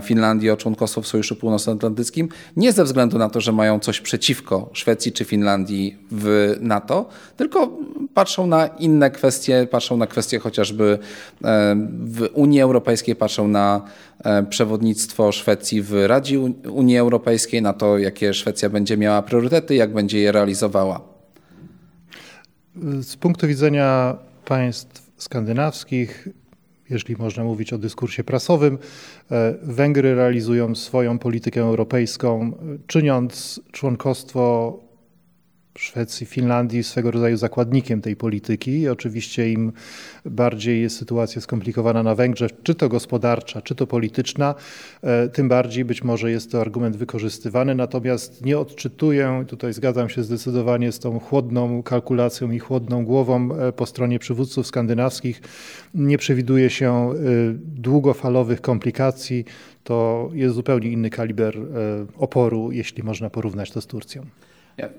Finlandii 0.03 0.49
o 0.49 0.57
członkostwo 0.57 1.01
w 1.01 1.07
Sojuszu 1.07 1.35
Północnoatlantyckim, 1.35 2.29
nie 2.57 2.71
ze 2.71 2.83
względu 2.83 3.17
na 3.17 3.29
to, 3.29 3.41
że 3.41 3.51
mają 3.51 3.79
coś 3.79 4.01
przeciwko 4.01 4.69
Szwecji 4.73 5.11
czy 5.11 5.25
Finlandii 5.25 5.97
w 6.11 6.55
NATO, 6.61 7.09
tylko 7.37 7.71
patrzą 8.13 8.47
na 8.47 8.67
inne 8.67 9.11
kwestie, 9.11 9.67
patrzą 9.71 9.97
na 9.97 10.07
kwestie 10.07 10.39
chociażby 10.39 10.99
e, 11.43 11.75
w 11.99 12.29
Unii 12.33 12.61
Europejskiej, 12.61 13.15
patrzą 13.15 13.47
na 13.47 13.81
e, 14.23 14.43
przewodnictwo 14.43 15.31
Szwecji 15.31 15.81
w 15.81 15.93
Radzie 16.07 16.39
Unii 16.71 16.97
Europejskiej, 16.97 17.61
na 17.61 17.73
to, 17.73 17.97
jakie 17.97 18.33
Szwecja 18.33 18.69
będzie 18.69 18.97
miała 18.97 19.21
priorytety, 19.21 19.75
jak 19.75 19.93
będzie 19.93 20.19
je 20.19 20.31
realizowała. 20.31 21.01
Z 23.01 23.15
punktu 23.15 23.47
widzenia 23.47 24.17
państw 24.45 25.11
skandynawskich 25.17 26.27
jeżeli 26.89 27.15
można 27.15 27.43
mówić 27.43 27.73
o 27.73 27.77
dyskursie 27.77 28.23
prasowym, 28.23 28.77
e, 29.31 29.55
Węgry 29.63 30.15
realizują 30.15 30.75
swoją 30.75 31.19
politykę 31.19 31.61
europejską, 31.61 32.51
czyniąc 32.87 33.61
członkostwo 33.71 34.86
Szwecji, 35.77 36.25
Finlandii 36.25 36.83
swego 36.83 37.11
rodzaju 37.11 37.37
zakładnikiem 37.37 38.01
tej 38.01 38.15
polityki. 38.15 38.89
Oczywiście 38.89 39.51
im 39.51 39.71
bardziej 40.25 40.81
jest 40.81 40.97
sytuacja 40.97 41.41
skomplikowana 41.41 42.03
na 42.03 42.15
Węgrzech, 42.15 42.51
czy 42.63 42.75
to 42.75 42.89
gospodarcza, 42.89 43.61
czy 43.61 43.75
to 43.75 43.87
polityczna, 43.87 44.55
e, 45.01 45.29
tym 45.29 45.49
bardziej 45.49 45.85
być 45.85 46.03
może 46.03 46.31
jest 46.31 46.51
to 46.51 46.61
argument 46.61 46.95
wykorzystywany. 46.95 47.75
Natomiast 47.75 48.45
nie 48.45 48.59
odczytuję, 48.59 49.45
tutaj 49.47 49.73
zgadzam 49.73 50.09
się 50.09 50.23
zdecydowanie 50.23 50.91
z 50.91 50.99
tą 50.99 51.19
chłodną 51.19 51.83
kalkulacją 51.83 52.51
i 52.51 52.59
chłodną 52.59 53.05
głową 53.05 53.49
e, 53.55 53.71
po 53.71 53.85
stronie 53.85 54.19
przywódców 54.19 54.67
skandynawskich. 54.67 55.41
Nie 55.93 56.17
przewiduje 56.17 56.69
się 56.69 57.11
e, 57.11 57.13
długofalowych 57.55 58.61
komplikacji. 58.61 59.45
To 59.83 60.29
jest 60.33 60.55
zupełnie 60.55 60.89
inny 60.89 61.09
kaliber 61.09 61.57
oporu, 62.17 62.71
jeśli 62.71 63.03
można 63.03 63.29
porównać 63.29 63.71
to 63.71 63.81
z 63.81 63.87
Turcją. 63.87 64.25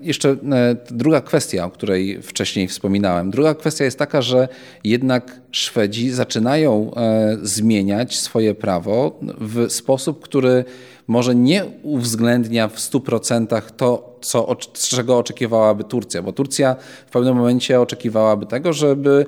Jeszcze 0.01 0.29
e, 0.29 0.75
druga 0.91 1.21
kwestia, 1.21 1.65
o 1.65 1.69
której 1.69 2.21
wcześniej 2.21 2.67
wspominałem. 2.67 3.31
Druga 3.31 3.55
kwestia 3.55 3.85
jest 3.85 3.99
taka, 3.99 4.21
że 4.21 4.47
jednak 4.83 5.41
Szwedzi 5.51 6.09
zaczynają 6.09 6.91
e, 6.95 7.37
zmieniać 7.41 8.19
swoje 8.19 8.55
prawo 8.55 9.19
w 9.21 9.71
sposób, 9.71 10.23
który 10.23 10.65
może 11.07 11.35
nie 11.35 11.65
uwzględnia 11.83 12.67
w 12.67 12.75
100% 12.75 13.61
to, 13.77 14.17
co, 14.21 14.55
czego 14.73 15.17
oczekiwałaby 15.17 15.83
Turcja, 15.83 16.21
bo 16.21 16.33
Turcja 16.33 16.75
w 17.07 17.11
pewnym 17.11 17.35
momencie 17.35 17.81
oczekiwałaby 17.81 18.45
tego, 18.45 18.73
żeby 18.73 19.25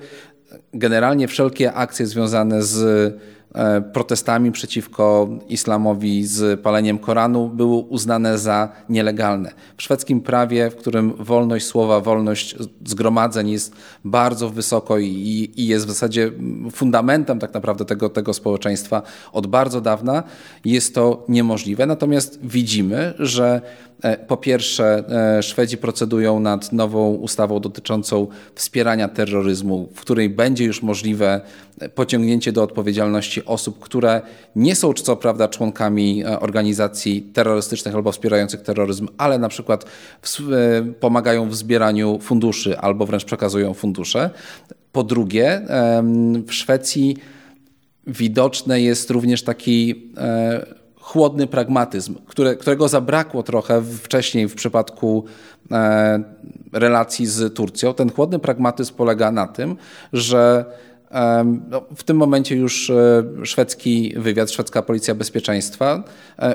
generalnie 0.73 1.27
wszelkie 1.27 1.73
akcje 1.73 2.07
związane 2.07 2.63
z 2.63 3.13
protestami 3.93 4.51
przeciwko 4.51 5.29
islamowi 5.49 6.25
z 6.25 6.61
paleniem 6.61 6.99
Koranu 6.99 7.49
były 7.49 7.77
uznane 7.77 8.37
za 8.37 8.69
nielegalne. 8.89 9.51
W 9.77 9.81
szwedzkim 9.81 10.21
prawie, 10.21 10.69
w 10.69 10.75
którym 10.75 11.13
wolność 11.19 11.65
słowa, 11.65 11.99
wolność 11.99 12.55
zgromadzeń 12.85 13.49
jest 13.49 13.75
bardzo 14.05 14.49
wysoko 14.49 14.99
i, 14.99 15.51
i 15.55 15.67
jest 15.67 15.85
w 15.85 15.89
zasadzie 15.89 16.31
fundamentem 16.71 17.39
tak 17.39 17.53
naprawdę 17.53 17.85
tego, 17.85 18.09
tego 18.09 18.33
społeczeństwa 18.33 19.01
od 19.31 19.47
bardzo 19.47 19.81
dawna, 19.81 20.23
jest 20.65 20.95
to 20.95 21.25
niemożliwe. 21.29 21.85
Natomiast 21.85 22.39
widzimy, 22.43 23.13
że 23.19 23.61
Po 24.27 24.37
pierwsze, 24.37 25.03
Szwedzi 25.41 25.77
procedują 25.77 26.39
nad 26.39 26.71
nową 26.73 27.13
ustawą 27.13 27.59
dotyczącą 27.59 28.27
wspierania 28.55 29.07
terroryzmu, 29.07 29.89
w 29.95 30.01
której 30.01 30.29
będzie 30.29 30.65
już 30.65 30.81
możliwe 30.81 31.41
pociągnięcie 31.95 32.51
do 32.51 32.63
odpowiedzialności 32.63 33.45
osób, 33.45 33.79
które 33.79 34.21
nie 34.55 34.75
są 34.75 34.93
co 34.93 35.15
prawda 35.15 35.47
członkami 35.47 36.25
organizacji 36.25 37.21
terrorystycznych 37.21 37.95
albo 37.95 38.11
wspierających 38.11 38.61
terroryzm, 38.61 39.07
ale 39.17 39.39
na 39.39 39.49
przykład 39.49 39.85
pomagają 40.99 41.49
w 41.49 41.55
zbieraniu 41.55 42.19
funduszy 42.21 42.77
albo 42.77 43.05
wręcz 43.05 43.25
przekazują 43.25 43.73
fundusze. 43.73 44.29
Po 44.91 45.03
drugie, 45.03 45.61
w 46.47 46.53
Szwecji 46.53 47.17
widoczny 48.07 48.81
jest 48.81 49.11
również 49.11 49.43
taki 49.43 50.11
e, 50.17 50.80
chłodny 51.11 51.47
pragmatyzm, 51.47 52.15
które, 52.27 52.55
którego 52.55 52.87
zabrakło 52.87 53.43
trochę 53.43 53.81
wcześniej 53.81 54.47
w 54.47 54.55
przypadku 54.55 55.25
e, 55.71 56.23
relacji 56.73 57.25
z 57.25 57.53
Turcją. 57.53 57.93
Ten 57.93 58.11
chłodny 58.11 58.39
pragmatyzm 58.39 58.93
polega 58.93 59.31
na 59.31 59.47
tym, 59.47 59.75
że 60.13 60.65
no, 61.69 61.81
w 61.95 62.03
tym 62.03 62.17
momencie 62.17 62.55
już 62.55 62.89
e, 62.89 63.23
szwedzki 63.43 64.13
wywiad, 64.17 64.51
szwedzka 64.51 64.81
policja 64.81 65.15
bezpieczeństwa 65.15 66.03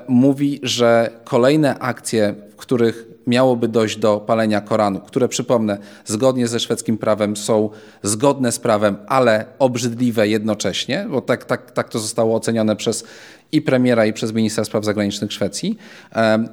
mówi, 0.08 0.60
że 0.62 1.10
kolejne 1.25 1.78
akcje, 1.78 2.34
w 2.50 2.56
których 2.56 3.16
miałoby 3.26 3.68
dojść 3.68 3.98
do 3.98 4.20
palenia 4.20 4.60
Koranu, 4.60 5.00
które 5.00 5.28
przypomnę, 5.28 5.78
zgodnie 6.04 6.48
ze 6.48 6.60
szwedzkim 6.60 6.98
prawem 6.98 7.36
są 7.36 7.70
zgodne 8.02 8.52
z 8.52 8.58
prawem, 8.58 8.96
ale 9.06 9.44
obrzydliwe 9.58 10.28
jednocześnie, 10.28 11.06
bo 11.10 11.20
tak, 11.20 11.44
tak, 11.44 11.70
tak 11.70 11.88
to 11.88 11.98
zostało 11.98 12.36
ocenione 12.36 12.76
przez 12.76 13.04
i 13.52 13.62
premiera, 13.62 14.06
i 14.06 14.12
przez 14.12 14.32
ministra 14.32 14.64
spraw 14.64 14.84
zagranicznych 14.84 15.32
Szwecji. 15.32 15.78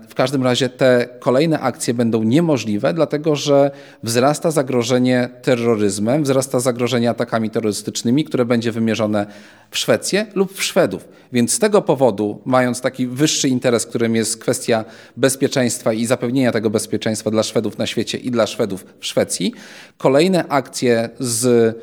W 0.10 0.16
każdym 0.16 0.44
razie 0.44 0.70
te 0.70 1.10
kolejne 1.20 1.60
akcje 1.60 1.94
będą 1.94 2.24
niemożliwe, 2.24 2.94
dlatego 2.94 3.36
że 3.36 3.72
wzrasta 4.04 4.52
zagrożenie 4.52 5.30
terroryzmem, 5.42 6.24
wzrasta 6.24 6.60
zagrożenie 6.60 7.10
atakami 7.10 7.50
terrorystycznymi, 7.50 8.26
które 8.26 8.46
będzie 8.46 8.72
wymierzone 8.72 9.26
w 9.72 9.78
Szwecję 9.78 10.26
lub 10.36 10.54
w 10.54 10.64
Szwedów. 10.64 11.08
Więc 11.34 11.54
z 11.54 11.60
tego 11.60 11.82
powodu, 11.82 12.42
mając 12.46 12.82
taki 12.82 13.08
wyższy 13.08 13.50
interes, 13.50 13.86
którym 13.86 14.16
jest 14.16 14.38
kwestia 14.38 14.86
bezpieczeństwa 15.18 15.94
i 15.94 16.06
zapewnienia 16.06 16.52
tego 16.52 16.70
bezpieczeństwa 16.70 17.32
dla 17.32 17.44
Szwedów 17.44 17.78
na 17.78 17.86
świecie 17.86 18.18
i 18.18 18.32
dla 18.32 18.48
Szwedów 18.48 18.86
w 19.00 19.06
Szwecji, 19.06 19.54
kolejne 19.98 20.48
akcje 20.48 21.10
z 21.20 21.78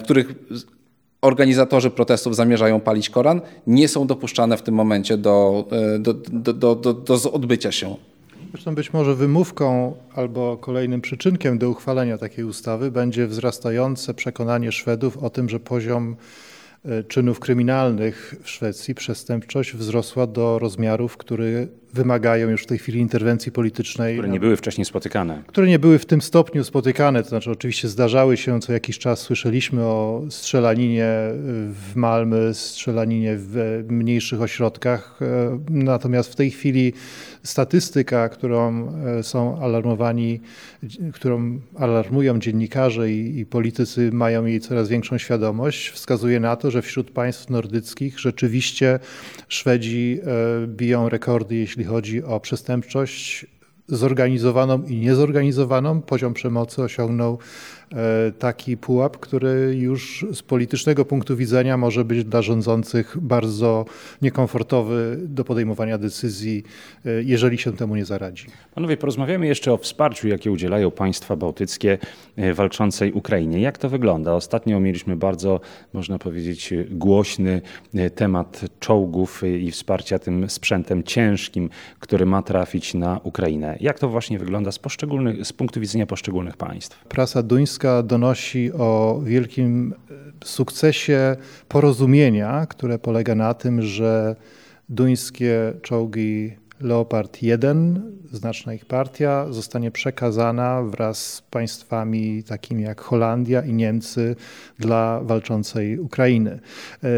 w 0.00 0.02
których 0.02 0.26
organizatorzy 1.24 1.90
protestów 1.90 2.36
zamierzają 2.36 2.80
palić 2.80 3.10
Koran, 3.10 3.40
nie 3.66 3.88
są 3.88 4.06
dopuszczane 4.06 4.56
w 4.56 4.62
tym 4.62 4.74
momencie 4.74 5.16
do, 5.16 5.64
e, 5.94 5.98
do, 5.98 6.14
do, 6.14 6.74
do, 6.74 6.92
do 6.94 7.32
odbycia 7.32 7.72
się. 7.72 7.96
Zresztą 8.50 8.74
być 8.74 8.92
może 8.92 9.14
wymówką 9.14 9.94
albo 10.14 10.56
kolejnym 10.56 11.00
przyczynkiem 11.00 11.58
do 11.58 11.70
uchwalenia 11.70 12.18
takiej 12.18 12.44
ustawy 12.44 12.90
będzie 12.90 13.26
wzrastające 13.26 14.14
przekonanie 14.14 14.72
Szwedów 14.72 15.16
o 15.16 15.30
tym, 15.30 15.48
że 15.48 15.60
poziom 15.60 16.16
e, 16.84 17.04
czynów 17.04 17.40
kryminalnych 17.40 18.34
w 18.42 18.50
Szwecji, 18.50 18.94
przestępczość 18.94 19.72
wzrosła 19.72 20.26
do 20.26 20.58
rozmiarów, 20.58 21.16
które 21.16 21.66
wymagają 21.94 22.48
już 22.48 22.62
w 22.62 22.66
tej 22.66 22.78
chwili 22.78 23.00
interwencji 23.00 23.52
politycznej. 23.52 24.14
Które 24.14 24.28
nie 24.28 24.40
były 24.40 24.56
wcześniej 24.56 24.84
spotykane. 24.84 25.42
Które 25.46 25.66
nie 25.66 25.78
były 25.78 25.98
w 25.98 26.06
tym 26.06 26.22
stopniu 26.22 26.64
spotykane, 26.64 27.22
to 27.22 27.28
znaczy 27.28 27.50
oczywiście 27.50 27.88
zdarzały 27.88 28.36
się 28.36 28.60
co 28.60 28.72
jakiś 28.72 28.98
czas, 28.98 29.20
słyszeliśmy 29.20 29.82
o 29.82 30.22
strzelaninie 30.30 31.06
w 31.72 31.92
Malmy, 31.94 32.54
strzelaninie 32.54 33.34
w 33.36 33.84
mniejszych 33.88 34.42
ośrodkach, 34.42 35.18
e, 35.22 35.58
natomiast 35.70 36.32
w 36.32 36.36
tej 36.36 36.50
chwili 36.50 36.92
statystyka, 37.42 38.28
którą 38.28 38.88
e, 39.18 39.22
są 39.22 39.62
alarmowani, 39.62 40.40
którą 41.12 41.60
alarmują 41.78 42.38
dziennikarze 42.38 43.10
i, 43.10 43.38
i 43.38 43.46
politycy 43.46 44.10
mają 44.12 44.44
jej 44.44 44.60
coraz 44.60 44.88
większą 44.88 45.18
świadomość, 45.18 45.90
wskazuje 45.90 46.40
na 46.40 46.56
to, 46.56 46.70
że 46.70 46.82
wśród 46.82 47.10
państw 47.10 47.50
nordyckich 47.50 48.20
rzeczywiście 48.20 48.98
Szwedzi 49.48 50.20
e, 50.22 50.66
biją 50.66 51.08
rekordy, 51.08 51.54
jeśli 51.54 51.83
chodzi 51.84 52.24
o 52.24 52.40
przestępczość 52.40 53.46
zorganizowaną 53.88 54.82
i 54.82 54.96
niezorganizowaną. 54.96 56.02
Poziom 56.02 56.34
przemocy 56.34 56.82
osiągnął 56.82 57.38
taki 58.38 58.76
pułap, 58.76 59.16
który 59.16 59.76
już 59.78 60.26
z 60.32 60.42
politycznego 60.42 61.04
punktu 61.04 61.36
widzenia 61.36 61.76
może 61.76 62.04
być 62.04 62.24
dla 62.24 62.42
rządzących 62.42 63.16
bardzo 63.20 63.84
niekomfortowy 64.22 65.18
do 65.22 65.44
podejmowania 65.44 65.98
decyzji, 65.98 66.64
e, 67.06 67.22
jeżeli 67.22 67.58
się 67.58 67.72
temu 67.72 67.96
nie 67.96 68.04
zaradzi. 68.04 68.46
Panowie, 68.74 68.96
porozmawiamy 68.96 69.46
jeszcze 69.46 69.72
o 69.72 69.76
wsparciu, 69.76 70.28
jakie 70.28 70.52
udzielają 70.52 70.90
państwa 70.90 71.36
bałtyckie 71.36 71.98
e, 72.36 72.54
walczącej 72.54 73.12
Ukrainie. 73.12 73.60
Jak 73.60 73.78
to 73.78 73.88
wygląda? 73.88 74.32
Ostatnio 74.32 74.80
mieliśmy 74.80 75.16
bardzo, 75.16 75.60
można 75.92 76.18
powiedzieć, 76.18 76.74
głośny 76.90 77.60
temat 78.14 78.60
czołgów 78.80 79.42
i 79.60 79.70
wsparcia 79.70 80.18
tym 80.18 80.50
sprzętem 80.50 81.02
ciężkim, 81.02 81.70
który 81.98 82.26
ma 82.26 82.42
trafić 82.42 82.94
na 82.94 83.20
Ukrainę. 83.22 83.76
Jak 83.80 83.98
to 83.98 84.08
właśnie 84.08 84.38
wygląda 84.38 84.72
z, 84.72 84.80
z 85.42 85.52
punktu 85.52 85.80
widzenia 85.80 86.06
poszczególnych 86.06 86.56
państw? 86.56 87.04
Prasa 87.04 87.42
duńska 87.42 87.83
donosi 88.02 88.72
o 88.72 89.20
wielkim 89.24 89.94
e, 90.10 90.14
sukcesie 90.44 91.36
porozumienia, 91.68 92.66
które 92.66 92.98
polega 92.98 93.34
na 93.34 93.54
tym, 93.54 93.82
że 93.82 94.36
duńskie 94.88 95.72
czołgi 95.82 96.56
Leopard 96.80 97.42
1, 97.42 98.02
znaczna 98.32 98.74
ich 98.74 98.84
partia, 98.84 99.46
zostanie 99.50 99.90
przekazana 99.90 100.82
wraz 100.82 101.34
z 101.34 101.42
państwami 101.42 102.42
takimi 102.42 102.82
jak 102.82 103.00
Holandia 103.00 103.62
i 103.62 103.72
Niemcy 103.72 104.36
dla 104.78 105.20
walczącej 105.22 105.98
Ukrainy. 105.98 106.60
E, 107.04 107.08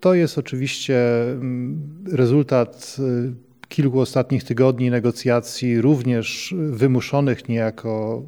to 0.00 0.14
jest 0.14 0.38
oczywiście 0.38 1.22
mm, 1.30 2.04
rezultat 2.12 2.96
e, 2.98 3.32
kilku 3.68 4.00
ostatnich 4.00 4.44
tygodni 4.44 4.90
negocjacji, 4.90 5.80
również 5.80 6.54
wymuszonych 6.70 7.48
niejako 7.48 8.22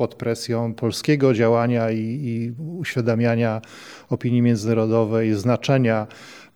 pod 0.00 0.14
presją 0.14 0.74
polskiego 0.74 1.34
działania 1.34 1.90
i, 1.90 1.98
i 1.98 2.52
uświadamiania 2.78 3.60
opinii 4.08 4.42
międzynarodowej 4.42 5.34
znaczenia 5.34 6.06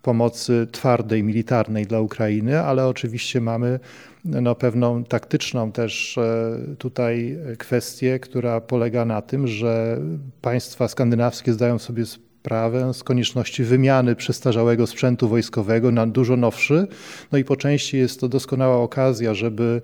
pomocy 0.03 0.67
twardej, 0.73 1.23
militarnej 1.23 1.87
dla 1.87 2.01
Ukrainy, 2.01 2.61
ale 2.61 2.87
oczywiście 2.87 3.41
mamy 3.41 3.81
no, 4.25 4.55
pewną 4.55 5.05
taktyczną 5.05 5.73
też 5.73 6.19
e, 6.19 6.59
tutaj 6.79 7.39
kwestię, 7.59 8.19
która 8.19 8.61
polega 8.61 9.05
na 9.05 9.23
tym, 9.23 9.47
że 9.47 9.99
państwa 10.41 10.89
skandynawskie 10.89 11.53
zdają 11.53 11.79
sobie 11.79 12.05
sprawę 12.45 12.95
z 12.95 13.05
konieczności 13.05 13.65
wymiany 13.65 14.17
przestarzałego 14.17 14.87
sprzętu 14.87 15.29
wojskowego 15.29 15.91
na 15.91 16.07
dużo 16.07 16.37
nowszy. 16.37 16.87
No 17.33 17.39
i 17.39 17.45
po 17.45 17.57
części 17.57 17.97
jest 17.97 18.21
to 18.21 18.29
doskonała 18.29 18.77
okazja, 18.77 19.35
żeby 19.35 19.83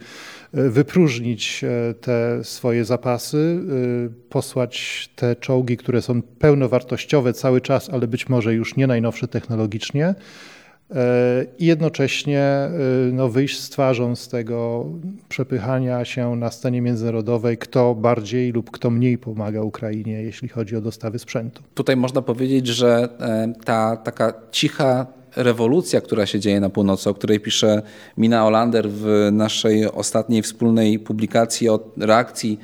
e, 0.54 0.68
wypróżnić 0.68 1.64
e, 1.64 1.94
te 1.94 2.44
swoje 2.44 2.84
zapasy, 2.84 3.60
e, 4.06 4.28
posłać 4.28 5.08
te 5.16 5.36
czołgi, 5.36 5.76
które 5.76 6.02
są 6.02 6.22
pełnowartościowe 6.22 7.32
cały 7.32 7.60
czas, 7.60 7.90
ale 7.90 8.06
być 8.06 8.28
może 8.28 8.54
już 8.54 8.76
nie 8.76 8.86
najnowsze 8.86 9.28
technologicznie 9.28 10.14
i 11.58 11.66
jednocześnie 11.66 12.40
e, 12.40 12.70
no, 13.12 13.28
wyjść 13.28 13.60
z 13.60 13.70
twarzą 13.70 14.16
z 14.16 14.28
tego 14.28 14.86
przepychania 15.28 16.04
się 16.04 16.36
na 16.36 16.50
scenie 16.50 16.82
międzynarodowej, 16.82 17.58
kto 17.58 17.94
bardziej 17.94 18.52
lub 18.52 18.70
kto 18.70 18.90
mniej 18.90 19.18
pomaga 19.18 19.62
Ukrainie, 19.62 20.22
jeśli 20.22 20.48
chodzi 20.48 20.76
o 20.76 20.80
dostawy 20.80 21.18
sprzętu. 21.18 21.62
Tutaj 21.74 21.96
można 21.96 22.22
powiedzieć, 22.22 22.66
że 22.66 23.08
e, 23.20 23.52
ta 23.64 23.96
taka 23.96 24.32
cicha 24.50 25.06
rewolucja, 25.36 26.00
która 26.00 26.26
się 26.26 26.40
dzieje 26.40 26.60
na 26.60 26.70
północy, 26.70 27.10
o 27.10 27.14
której 27.14 27.40
pisze 27.40 27.82
Mina 28.16 28.46
Olander 28.46 28.90
w 28.90 29.28
naszej 29.32 29.86
ostatniej 29.86 30.42
wspólnej 30.42 30.98
publikacji 30.98 31.68
o 31.68 31.92
reakcji 31.96 32.58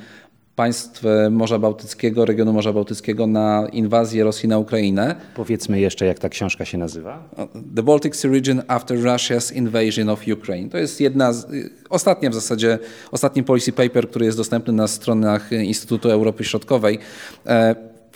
państw 0.57 1.05
e, 1.05 1.29
Morza 1.29 1.59
Bałtyckiego, 1.59 2.25
regionu 2.25 2.53
Morza 2.53 2.73
Bałtyckiego 2.73 3.27
na 3.27 3.67
inwazję 3.71 4.23
Rosji 4.23 4.49
na 4.49 4.57
Ukrainę. 4.57 5.15
Powiedzmy 5.35 5.79
jeszcze, 5.79 6.05
jak 6.05 6.19
ta 6.19 6.29
książka 6.29 6.65
się 6.65 6.77
nazywa. 6.77 7.29
The 7.75 7.83
Baltic 7.83 8.15
Sea 8.15 8.31
Region 8.31 8.61
After 8.67 8.97
Russia's 8.97 9.55
Invasion 9.55 10.09
of 10.09 10.27
Ukraine. 10.33 10.69
To 10.69 10.77
jest 10.77 11.01
jedna, 11.01 11.33
z, 11.33 11.53
y, 11.53 11.69
ostatnia 11.89 12.29
w 12.29 12.33
zasadzie, 12.33 12.79
ostatni 13.11 13.43
policy 13.43 13.71
paper, 13.71 14.09
który 14.09 14.25
jest 14.25 14.37
dostępny 14.37 14.73
na 14.73 14.87
stronach 14.87 15.51
Instytutu 15.51 16.09
Europy 16.09 16.43
Środkowej. 16.43 16.99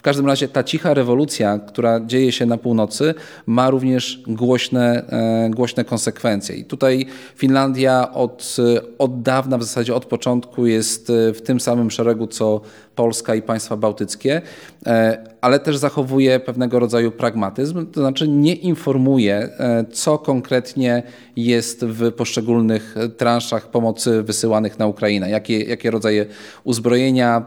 E, 0.01 0.03
W 0.03 0.03
każdym 0.03 0.25
razie 0.25 0.47
ta 0.47 0.63
cicha 0.63 0.93
rewolucja, 0.93 1.59
która 1.59 1.99
dzieje 1.99 2.31
się 2.31 2.45
na 2.45 2.57
północy, 2.57 3.13
ma 3.45 3.69
również 3.69 4.23
głośne, 4.27 5.05
e, 5.09 5.49
głośne 5.49 5.85
konsekwencje. 5.85 6.55
I 6.55 6.65
tutaj 6.65 7.05
Finlandia 7.35 8.13
od, 8.13 8.55
od 8.97 9.21
dawna, 9.21 9.57
w 9.57 9.63
zasadzie 9.63 9.95
od 9.95 10.05
początku 10.05 10.67
jest 10.67 11.11
w 11.33 11.41
tym 11.41 11.59
samym 11.59 11.91
szeregu 11.91 12.27
co 12.27 12.61
Polska 12.95 13.35
i 13.35 13.41
państwa 13.41 13.77
bałtyckie, 13.77 14.41
e, 14.85 15.17
ale 15.41 15.59
też 15.59 15.77
zachowuje 15.77 16.39
pewnego 16.39 16.79
rodzaju 16.79 17.11
pragmatyzm, 17.11 17.87
to 17.87 17.99
znaczy 17.99 18.27
nie 18.27 18.55
informuje, 18.55 19.35
e, 19.35 19.85
co 19.91 20.17
konkretnie 20.17 21.03
jest 21.35 21.85
w 21.85 22.11
poszczególnych 22.11 22.95
transzach 23.17 23.71
pomocy 23.71 24.23
wysyłanych 24.23 24.79
na 24.79 24.87
Ukrainę, 24.87 25.29
jakie, 25.29 25.63
jakie 25.63 25.91
rodzaje 25.91 26.25
uzbrojenia 26.63 27.45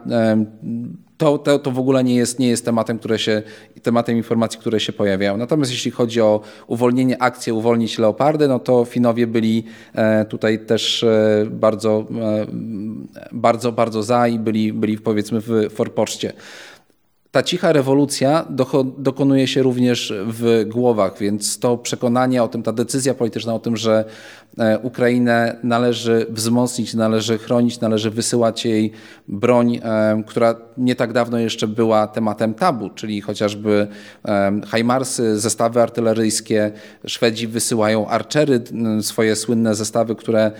to, 1.25 1.39
to, 1.39 1.59
to 1.59 1.71
w 1.71 1.79
ogóle 1.79 2.05
nie 2.05 2.15
jest, 2.15 2.39
nie 2.39 2.49
jest 2.49 2.65
tematem, 2.65 2.99
które 2.99 3.19
się, 3.19 3.43
tematem 3.83 4.17
informacji, 4.17 4.61
które 4.61 4.81
się 4.81 4.93
pojawiają. 4.93 5.37
Natomiast 5.37 5.71
jeśli 5.71 5.91
chodzi 5.91 6.21
o 6.21 6.41
uwolnienie 6.67 7.23
akcji, 7.23 7.53
uwolnić 7.53 7.99
leopardy, 7.99 8.49
no 8.49 8.59
to 8.59 8.85
Finowie 8.85 9.27
byli 9.27 9.65
e, 9.95 10.25
tutaj 10.25 10.59
też 10.59 11.03
e, 11.03 11.47
bardzo, 11.51 12.05
e, 12.21 12.47
bardzo, 13.33 13.73
bardzo 13.73 14.03
za 14.03 14.29
i 14.29 14.39
byli, 14.39 14.73
byli 14.73 14.99
powiedzmy 14.99 15.41
w 15.41 15.71
forpoczcie 15.71 16.33
ta 17.35 17.43
cicha 17.43 17.73
rewolucja 17.73 18.47
dokonuje 18.99 19.47
się 19.47 19.63
również 19.63 20.15
w 20.27 20.65
głowach, 20.69 21.19
więc 21.19 21.59
to 21.59 21.79
przekonanie 21.79 22.43
o 22.43 22.49
tym, 22.49 22.63
ta 22.63 22.73
decyzja 22.73 23.15
polityczna 23.15 23.55
o 23.55 23.59
tym, 23.59 23.77
że 23.77 24.05
Ukrainę 24.83 25.57
należy 25.63 26.27
wzmocnić, 26.31 26.95
należy 26.95 27.39
chronić, 27.39 27.81
należy 27.81 28.11
wysyłać 28.11 28.65
jej 28.65 28.93
broń, 29.29 29.81
która 30.27 30.55
nie 30.79 30.95
tak 30.95 31.13
dawno 31.13 31.39
jeszcze 31.39 31.69
była 31.69 32.07
tematem 32.07 32.55
tabu, 32.55 32.91
czyli 32.91 33.21
chociażby 33.21 33.87
e, 34.25 34.61
Hajmarsy, 34.67 35.39
zestawy 35.41 35.83
artyleryjskie. 35.83 36.73
Szwedzi 37.07 37.47
wysyłają 37.47 38.09
arczery, 38.09 38.61
swoje 39.01 39.37
słynne 39.37 39.75
zestawy, 39.75 40.15
które, 40.15 40.53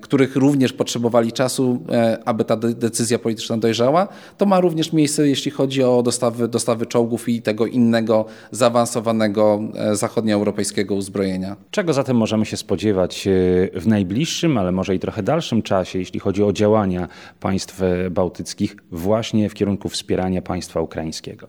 których 0.00 0.36
również 0.36 0.72
potrzebowali 0.72 1.32
czasu, 1.32 1.82
aby 2.24 2.44
ta 2.44 2.56
decyzja 2.56 3.18
polityczna 3.18 3.58
dojrzała. 3.58 4.08
To 4.38 4.46
ma 4.46 4.60
również 4.60 4.92
miejsce, 4.92 5.28
jeśli 5.28 5.50
chodzi 5.50 5.82
o 5.82 6.02
dostawy, 6.02 6.48
dostawy 6.48 6.86
czołgów 6.86 7.28
i 7.28 7.42
tego 7.42 7.66
innego 7.66 8.24
zaawansowanego 8.50 9.60
zachodnioeuropejskiego 9.92 10.94
uzbrojenia. 10.94 11.56
Czego 11.70 11.92
zatem 11.92 12.16
możemy 12.16 12.46
się 12.46 12.56
spodziewać? 12.56 13.28
w 13.74 13.86
najbliższym, 13.86 14.58
ale 14.58 14.72
może 14.72 14.94
i 14.94 14.98
trochę 14.98 15.22
dalszym 15.22 15.62
czasie, 15.62 15.98
jeśli 15.98 16.20
chodzi 16.20 16.42
o 16.42 16.52
działania 16.52 17.08
państw 17.40 17.80
bałtyckich 18.10 18.76
właśnie 19.16 19.48
w 19.48 19.54
kierunku 19.54 19.88
wspierania 19.88 20.42
państwa 20.42 20.80
ukraińskiego? 20.80 21.48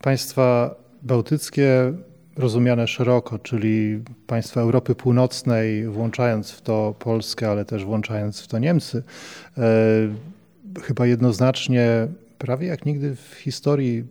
Państwa 0.00 0.74
bałtyckie 1.02 1.92
rozumiane 2.36 2.88
szeroko, 2.88 3.38
czyli 3.38 4.02
państwa 4.26 4.60
Europy 4.60 4.94
Północnej, 4.94 5.86
włączając 5.86 6.50
w 6.50 6.60
to 6.60 6.94
Polskę, 6.98 7.50
ale 7.50 7.64
też 7.64 7.84
włączając 7.84 8.40
w 8.40 8.46
to 8.46 8.58
Niemcy, 8.58 9.02
e, 9.58 9.62
chyba 10.82 11.06
jednoznacznie, 11.06 12.08
prawie 12.38 12.66
jak 12.66 12.86
nigdy 12.86 13.16
w 13.16 13.34
historii 13.34 14.04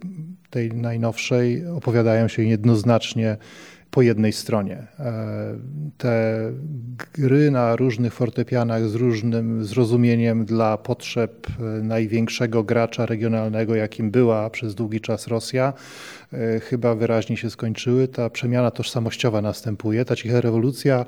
tej 0.50 0.74
najnowszej, 0.74 1.68
opowiadają 1.68 2.28
się 2.28 2.44
jednoznacznie 2.44 3.38
po 3.92 4.02
jednej 4.02 4.34
stronie. 4.34 4.88
E, 5.00 5.58
te 5.98 6.52
gry 7.14 7.52
na 7.52 7.76
różnych 7.76 8.14
fortepianach 8.14 8.90
z 8.90 8.96
różnym 8.96 9.66
zrozumieniem 9.66 10.46
dla 10.46 10.78
potrzeb 10.78 11.48
e, 11.50 11.64
największego 11.64 12.64
gracza 12.64 13.06
regionalnego, 13.06 13.76
jakim 13.76 14.12
była 14.12 14.50
przez 14.50 14.76
długi 14.76 15.02
czas 15.02 15.28
Rosja, 15.28 15.74
e, 16.34 16.60
chyba 16.60 16.96
wyraźnie 16.96 17.38
się 17.38 17.50
skończyły. 17.50 18.08
Ta 18.08 18.30
przemiana 18.30 18.72
tożsamościowa 18.72 19.42
następuje. 19.42 20.06
Ta 20.06 20.16
cicha 20.16 20.42
rewolucja 20.42 21.06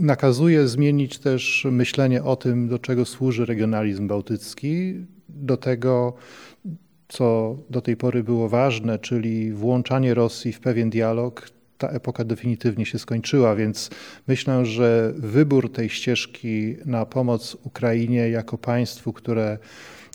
nakazuje 0.00 0.68
zmienić 0.68 1.18
też 1.18 1.66
myślenie 1.70 2.22
o 2.22 2.36
tym, 2.36 2.68
do 2.68 2.78
czego 2.78 3.04
służy 3.04 3.46
regionalizm 3.46 4.08
bałtycki, 4.08 4.94
do 5.28 5.56
tego, 5.56 6.14
co 7.12 7.56
do 7.70 7.80
tej 7.80 7.96
pory 7.96 8.24
było 8.24 8.48
ważne, 8.48 8.98
czyli 8.98 9.52
włączanie 9.52 10.14
Rosji 10.14 10.52
w 10.52 10.60
pewien 10.60 10.90
dialog, 10.90 11.50
ta 11.78 11.88
epoka 11.88 12.24
definitywnie 12.24 12.86
się 12.86 12.98
skończyła, 12.98 13.56
więc 13.56 13.90
myślę, 14.28 14.64
że 14.66 15.12
wybór 15.16 15.72
tej 15.72 15.90
ścieżki 15.90 16.76
na 16.84 17.06
pomoc 17.06 17.56
Ukrainie 17.64 18.28
jako 18.28 18.58
państwu, 18.58 19.12
które 19.12 19.58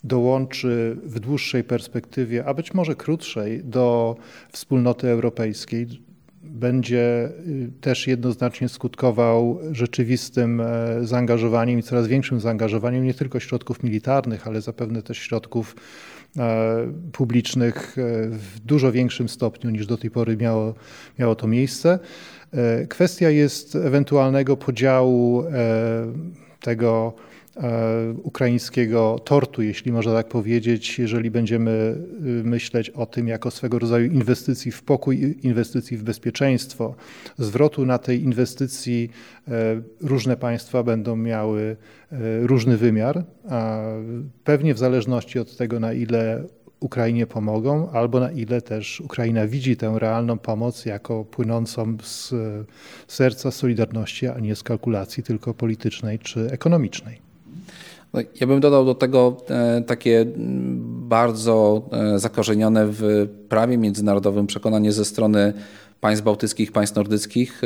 dołączy 0.03 0.97
w 1.03 1.19
dłuższej 1.19 1.63
perspektywie, 1.63 2.45
a 2.45 2.53
być 2.53 2.73
może 2.73 2.95
krótszej, 2.95 3.63
do 3.63 4.15
wspólnoty 4.51 5.07
europejskiej, 5.09 5.87
będzie 6.43 7.29
y, 7.47 7.71
też 7.81 8.07
jednoznacznie 8.07 8.69
skutkował 8.69 9.59
rzeczywistym 9.71 10.61
e, 10.61 10.65
zaangażowaniem 11.01 11.79
i 11.79 11.83
coraz 11.83 12.07
większym 12.07 12.39
zaangażowaniem 12.39 13.03
nie 13.03 13.13
tylko 13.13 13.39
środków 13.39 13.83
militarnych, 13.83 14.47
ale 14.47 14.61
zapewne 14.61 15.01
też 15.01 15.17
środków 15.17 15.75
publicznych 17.11 17.97
e, 17.97 18.01
w 18.29 18.59
dużo 18.59 18.91
większym 18.91 19.29
stopniu 19.29 19.69
niż 19.69 19.87
do 19.87 19.97
tej 19.97 20.11
pory 20.11 20.37
miało, 20.37 20.73
miało 21.19 21.35
to 21.35 21.47
miejsce. 21.47 21.99
E, 22.53 22.87
kwestia 22.87 23.29
jest 23.29 23.75
ewentualnego 23.75 24.57
podziału 24.57 25.43
tego 26.59 27.13
E, 27.13 27.26
ukraińskiego 28.23 29.19
tortu, 29.25 29.61
jeśli 29.61 29.91
można 29.91 30.13
tak 30.13 30.27
powiedzieć, 30.27 30.99
jeżeli 30.99 31.31
będziemy 31.31 31.71
y, 31.71 32.43
myśleć 32.43 32.89
o 32.89 33.05
tym 33.05 33.27
jako 33.27 33.51
swego 33.51 33.79
rodzaju 33.79 34.11
inwestycji 34.11 34.71
w 34.71 34.83
pokój, 34.83 35.37
inwestycji 35.43 35.97
w 35.97 36.03
bezpieczeństwo. 36.03 36.95
Zwrotu 37.37 37.85
na 37.85 37.97
tej 37.97 38.23
inwestycji 38.23 39.09
e, 39.47 39.51
różne 40.01 40.37
państwa 40.37 40.83
będą 40.83 41.15
miały 41.15 41.77
e, 42.11 42.17
różny 42.47 42.77
wymiar, 42.77 43.23
pewnie 44.43 44.73
w 44.73 44.77
zależności 44.77 45.39
od 45.39 45.57
tego, 45.57 45.79
na 45.79 45.93
ile 45.93 46.43
Ukrainie 46.79 47.27
pomogą, 47.27 47.89
albo 47.89 48.19
na 48.19 48.31
ile 48.31 48.61
też 48.61 49.01
Ukraina 49.01 49.47
widzi 49.47 49.77
tę 49.77 49.95
realną 49.99 50.37
pomoc 50.37 50.85
jako 50.85 51.25
płynącą 51.25 51.97
z 52.03 52.33
serca 53.07 53.51
Solidarności, 53.51 54.27
a 54.27 54.39
nie 54.39 54.55
z 54.55 54.63
kalkulacji 54.63 55.23
tylko 55.23 55.53
politycznej 55.53 56.19
czy 56.19 56.51
ekonomicznej. 56.51 57.26
No, 58.17 58.23
ja 58.41 58.47
bym 58.47 58.59
dodał 58.59 58.85
do 58.85 58.95
tego 58.95 59.37
e, 59.49 59.81
takie 59.81 60.25
bardzo 60.87 61.81
e, 61.91 62.19
zakorzenione 62.19 62.85
w 62.87 63.27
prawie 63.49 63.77
międzynarodowym 63.77 64.47
przekonanie 64.47 64.91
ze 64.91 65.05
strony 65.05 65.53
państw 66.01 66.23
bałtyckich, 66.23 66.71
państw 66.71 66.95
nordyckich, 66.95 67.61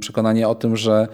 przekonanie 0.00 0.48
o 0.48 0.54
tym, 0.54 0.76
że 0.76 1.08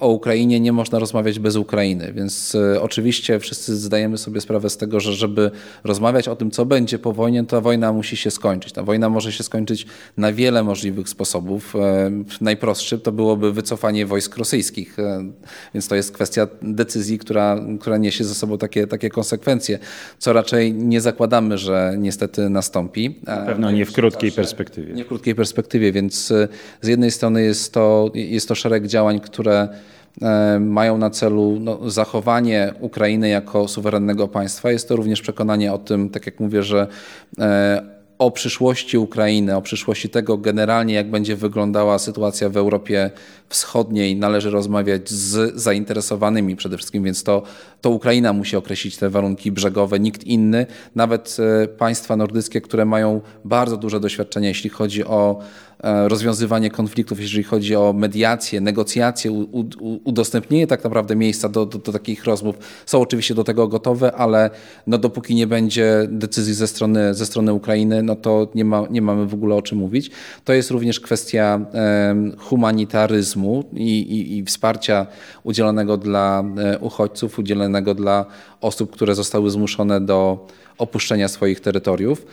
o 0.00 0.08
Ukrainie 0.08 0.60
nie 0.60 0.72
można 0.72 0.98
rozmawiać 0.98 1.38
bez 1.38 1.56
Ukrainy, 1.56 2.12
więc 2.12 2.54
e, 2.54 2.82
oczywiście 2.82 3.40
wszyscy 3.40 3.76
zdajemy 3.76 4.18
sobie 4.18 4.40
sprawę 4.40 4.70
z 4.70 4.76
tego, 4.76 5.00
że 5.00 5.12
żeby 5.12 5.50
rozmawiać 5.84 6.28
o 6.28 6.36
tym, 6.36 6.50
co 6.50 6.66
będzie 6.66 6.98
po 6.98 7.12
wojnie, 7.12 7.44
ta 7.44 7.60
wojna 7.60 7.92
musi 7.92 8.16
się 8.16 8.30
skończyć. 8.30 8.72
Ta 8.72 8.82
wojna 8.82 9.08
może 9.08 9.32
się 9.32 9.44
skończyć 9.44 9.86
na 10.16 10.32
wiele 10.32 10.62
możliwych 10.62 11.08
sposobów. 11.08 11.76
E, 11.76 12.10
najprostszy 12.40 12.98
to 12.98 13.12
byłoby 13.12 13.52
wycofanie 13.52 14.06
wojsk 14.06 14.36
rosyjskich, 14.36 14.96
więc 15.74 15.88
to 15.88 15.94
jest 15.94 16.12
kwestia 16.12 16.46
decyzji, 16.62 17.18
która, 17.18 17.60
która 17.80 17.96
niesie 17.96 18.24
ze 18.24 18.34
sobą 18.34 18.58
takie, 18.58 18.86
takie 18.86 19.10
konsekwencje, 19.10 19.78
co 20.18 20.32
raczej 20.32 20.72
nie 20.72 21.00
zakładamy, 21.00 21.58
że 21.58 21.94
niestety 21.98 22.48
nastąpi. 22.48 23.20
Na 23.26 23.36
pewno 23.36 23.70
nie 23.70 23.86
w 23.86 23.92
krótkiej 23.92 24.32
perspektywie. 24.32 24.94
Nie 24.94 25.04
w 25.04 25.08
krótkiej 25.08 25.34
perspektywie, 25.34 25.92
więc 25.92 26.32
z 26.80 26.88
jednej 26.88 27.10
strony 27.10 27.42
jest 27.42 27.72
to, 27.72 28.10
jest 28.14 28.48
to 28.48 28.54
szereg 28.54 28.86
działań, 28.86 29.20
które 29.20 29.43
które 29.44 29.68
e, 30.22 30.58
mają 30.60 30.98
na 30.98 31.10
celu 31.10 31.56
no, 31.60 31.90
zachowanie 31.90 32.74
Ukrainy 32.80 33.28
jako 33.28 33.68
suwerennego 33.68 34.28
państwa. 34.28 34.70
Jest 34.70 34.88
to 34.88 34.96
również 34.96 35.22
przekonanie 35.22 35.72
o 35.72 35.78
tym, 35.78 36.10
tak 36.10 36.26
jak 36.26 36.40
mówię, 36.40 36.62
że 36.62 36.86
e, 37.38 37.94
o 38.18 38.30
przyszłości 38.30 38.98
Ukrainy, 38.98 39.56
o 39.56 39.62
przyszłości 39.62 40.08
tego 40.08 40.38
generalnie, 40.38 40.94
jak 40.94 41.10
będzie 41.10 41.36
wyglądała 41.36 41.98
sytuacja 41.98 42.48
w 42.48 42.56
Europie 42.56 43.10
Wschodniej, 43.48 44.16
należy 44.16 44.50
rozmawiać 44.50 45.10
z 45.10 45.54
zainteresowanymi 45.54 46.56
przede 46.56 46.76
wszystkim, 46.76 47.04
więc 47.04 47.22
to, 47.24 47.42
to 47.80 47.90
Ukraina 47.90 48.32
musi 48.32 48.56
określić 48.56 48.96
te 48.96 49.10
warunki 49.10 49.52
brzegowe, 49.52 50.00
nikt 50.00 50.24
inny, 50.24 50.66
nawet 50.94 51.36
e, 51.62 51.68
państwa 51.68 52.16
nordyckie, 52.16 52.60
które 52.60 52.84
mają 52.84 53.20
bardzo 53.44 53.76
duże 53.76 54.00
doświadczenie, 54.00 54.48
jeśli 54.48 54.70
chodzi 54.70 55.04
o 55.04 55.38
rozwiązywanie 55.84 56.70
konfliktów, 56.70 57.20
jeżeli 57.20 57.44
chodzi 57.44 57.76
o 57.76 57.92
mediację, 57.92 58.60
negocjacje, 58.60 59.46
udostępnienie 60.04 60.66
tak 60.66 60.84
naprawdę 60.84 61.16
miejsca 61.16 61.48
do, 61.48 61.66
do, 61.66 61.78
do, 61.78 61.92
takich 61.92 62.24
rozmów, 62.24 62.56
są 62.86 63.00
oczywiście 63.00 63.34
do 63.34 63.44
tego 63.44 63.68
gotowe, 63.68 64.12
ale 64.12 64.50
no 64.86 64.98
dopóki 64.98 65.34
nie 65.34 65.46
będzie 65.46 66.06
decyzji 66.08 66.54
ze 66.54 66.66
strony, 66.66 67.14
ze 67.14 67.26
strony 67.26 67.52
Ukrainy, 67.52 68.02
no 68.02 68.16
to 68.16 68.48
nie, 68.54 68.64
ma, 68.64 68.86
nie 68.90 69.02
mamy 69.02 69.26
w 69.26 69.34
ogóle 69.34 69.54
o 69.54 69.62
czym 69.62 69.78
mówić. 69.78 70.10
To 70.44 70.52
jest 70.52 70.70
również 70.70 71.00
kwestia 71.00 71.60
humanitaryzmu 72.38 73.64
i, 73.72 74.00
i, 74.00 74.38
i 74.38 74.44
wsparcia 74.44 75.06
udzielonego 75.42 75.96
dla 75.96 76.44
e, 76.58 76.78
uchodźców, 76.78 77.38
udzielonego 77.38 77.94
dla 77.94 78.26
osób, 78.60 78.90
które 78.90 79.14
zostały 79.14 79.50
zmuszone 79.50 80.00
do 80.00 80.46
opuszczenia 80.78 81.28
swoich 81.28 81.60
terytoriów. 81.60 82.26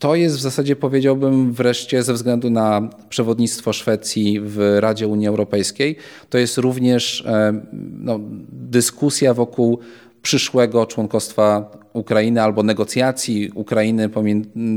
To 0.00 0.14
jest 0.14 0.36
w 0.36 0.40
zasadzie, 0.40 0.76
powiedziałbym, 0.76 1.52
wreszcie 1.52 2.02
ze 2.02 2.14
względu 2.14 2.50
na 2.50 2.88
przewodnictwo 3.08 3.72
Szwecji 3.72 4.40
w 4.40 4.76
Radzie 4.80 5.08
Unii 5.08 5.28
Europejskiej, 5.28 5.96
to 6.30 6.38
jest 6.38 6.58
również 6.58 7.24
e, 7.26 7.60
no, 7.98 8.20
dyskusja 8.52 9.34
wokół 9.34 9.78
przyszłego 10.22 10.86
członkostwa 10.86 11.70
Ukrainy 11.92 12.42
albo 12.42 12.62
negocjacji 12.62 13.50
Ukrainy 13.54 14.10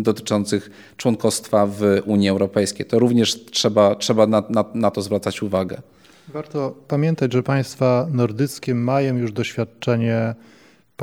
dotyczących 0.02 0.70
członkostwa 0.98 1.66
w 1.66 1.82
Unii 2.06 2.30
Europejskiej. 2.30 2.86
To 2.86 3.00
również 3.00 3.46
trzeba, 3.46 3.96
trzeba 3.96 4.28
na, 4.28 4.44
na, 4.50 4.66
na 4.74 4.92
to 4.92 5.02
zwracać 5.02 5.42
uwagę. 5.42 5.82
Warto 6.28 6.76
pamiętać, 6.88 7.34
że 7.34 7.44
państwa 7.44 8.08
nordyckie 8.12 8.76
mają 8.76 9.18
już 9.18 9.32
doświadczenie 9.32 10.36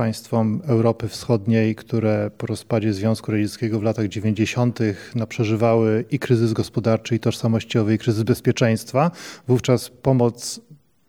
państwom 0.01 0.63
Europy 0.67 1.09
Wschodniej, 1.09 1.75
które 1.75 2.31
po 2.39 2.47
rozpadzie 2.47 2.93
Związku 2.93 3.33
Radzieckiego 3.33 3.81
w 3.81 3.83
latach 3.83 4.09
90. 4.09 4.79
No, 5.15 5.27
przeżywały 5.27 6.05
i 6.11 6.19
kryzys 6.19 6.53
gospodarczy, 6.53 7.15
i 7.15 7.21
tożsamościowy, 7.21 7.95
i 7.95 7.99
kryzys 7.99 8.23
bezpieczeństwa. 8.23 9.11
Wówczas 9.49 9.89
pomoc 9.89 10.61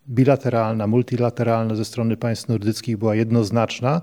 bilateralna, 0.10 0.88
multilateralna 0.88 1.76
ze 1.76 1.86
strony 1.86 2.18
państw 2.18 2.48
nordyckich 2.48 2.98
była 2.98 3.16
jednoznaczna. 3.16 4.02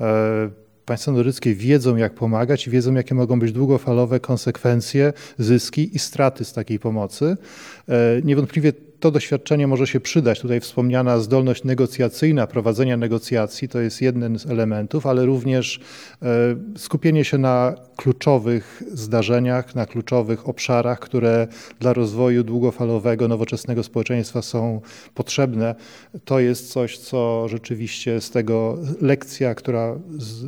E, 0.00 0.50
państwa 0.84 1.12
nordyckie 1.12 1.54
wiedzą, 1.54 1.96
jak 1.96 2.14
pomagać 2.14 2.66
i 2.66 2.70
wiedzą, 2.70 2.94
jakie 2.94 3.14
mogą 3.14 3.38
być 3.38 3.52
długofalowe 3.52 4.20
konsekwencje, 4.20 5.12
zyski 5.38 5.96
i 5.96 5.98
straty 5.98 6.44
z 6.44 6.52
takiej 6.52 6.78
pomocy. 6.78 7.36
E, 7.88 7.94
niewątpliwie 8.24 8.72
to 9.02 9.10
doświadczenie 9.10 9.66
może 9.66 9.86
się 9.86 10.00
przydać. 10.00 10.40
Tutaj 10.40 10.60
wspomniana 10.60 11.18
zdolność 11.18 11.64
negocjacyjna, 11.64 12.46
prowadzenia 12.46 12.96
negocjacji 12.96 13.68
to 13.68 13.80
jest 13.80 14.02
jeden 14.02 14.38
z 14.38 14.46
elementów, 14.46 15.06
ale 15.06 15.26
również 15.26 15.80
e, 16.22 16.26
skupienie 16.76 17.24
się 17.24 17.38
na 17.38 17.74
kluczowych 17.96 18.82
zdarzeniach, 18.92 19.74
na 19.74 19.86
kluczowych 19.86 20.48
obszarach, 20.48 21.00
które 21.00 21.48
dla 21.80 21.92
rozwoju 21.92 22.44
długofalowego, 22.44 23.28
nowoczesnego 23.28 23.82
społeczeństwa 23.82 24.42
są 24.42 24.80
potrzebne. 25.14 25.74
To 26.24 26.40
jest 26.40 26.72
coś, 26.72 26.98
co 26.98 27.48
rzeczywiście 27.48 28.20
z 28.20 28.30
tego 28.30 28.78
lekcja, 29.00 29.54
która 29.54 29.98
z 30.18 30.44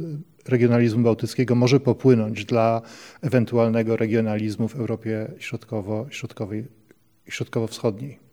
regionalizmu 0.49 1.03
bałtyckiego 1.03 1.55
może 1.55 1.81
popłynąć 1.81 2.45
dla 2.45 2.83
ewentualnego 3.23 3.97
regionalizmu 3.97 4.69
w 4.69 4.77
Europie 4.77 5.33
środkowo-środkowej 5.39 6.65
środkowo-wschodniej. 7.29 8.24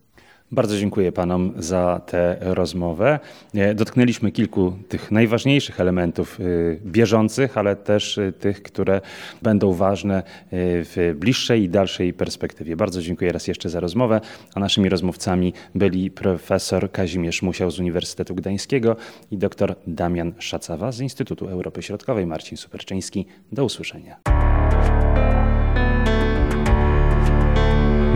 Bardzo 0.54 0.78
dziękuję 0.78 1.12
Panom 1.12 1.54
za 1.58 2.02
tę 2.06 2.38
rozmowę. 2.40 3.20
E, 3.54 3.76
dotknęliśmy 3.76 4.32
kilku 4.32 4.74
tych 4.90 5.12
najważniejszych 5.12 5.80
elementów 5.80 6.40
e, 6.40 6.44
bieżących, 6.86 7.58
ale 7.58 7.76
też 7.76 8.18
e, 8.18 8.32
tych, 8.32 8.64
które 8.64 9.02
będą 9.42 9.74
ważne 9.74 10.24
w 10.52 11.14
bliższej 11.16 11.64
i 11.64 11.70
dalszej 11.70 12.14
perspektywie. 12.14 12.76
Bardzo 12.76 13.02
dziękuję 13.02 13.32
raz 13.32 13.48
jeszcze 13.48 13.70
za 13.70 13.80
rozmowę, 13.80 14.22
a 14.56 14.60
naszymi 14.60 14.90
rozmówcami 14.90 15.54
byli 15.76 16.12
profesor 16.12 16.92
Kazimierz 16.92 17.42
Musiał 17.42 17.72
z 17.72 17.80
Uniwersytetu 17.80 18.36
Gdańskiego 18.36 18.96
i 19.32 19.38
dr 19.38 19.76
Damian 19.88 20.34
Szacawa 20.40 20.92
z 20.92 21.00
Instytutu 21.00 21.48
Europy 21.48 21.82
Środkowej. 21.82 22.26
Marcin 22.26 22.58
Superczyński. 22.58 23.26
Do 23.52 23.66
usłyszenia. 23.66 24.20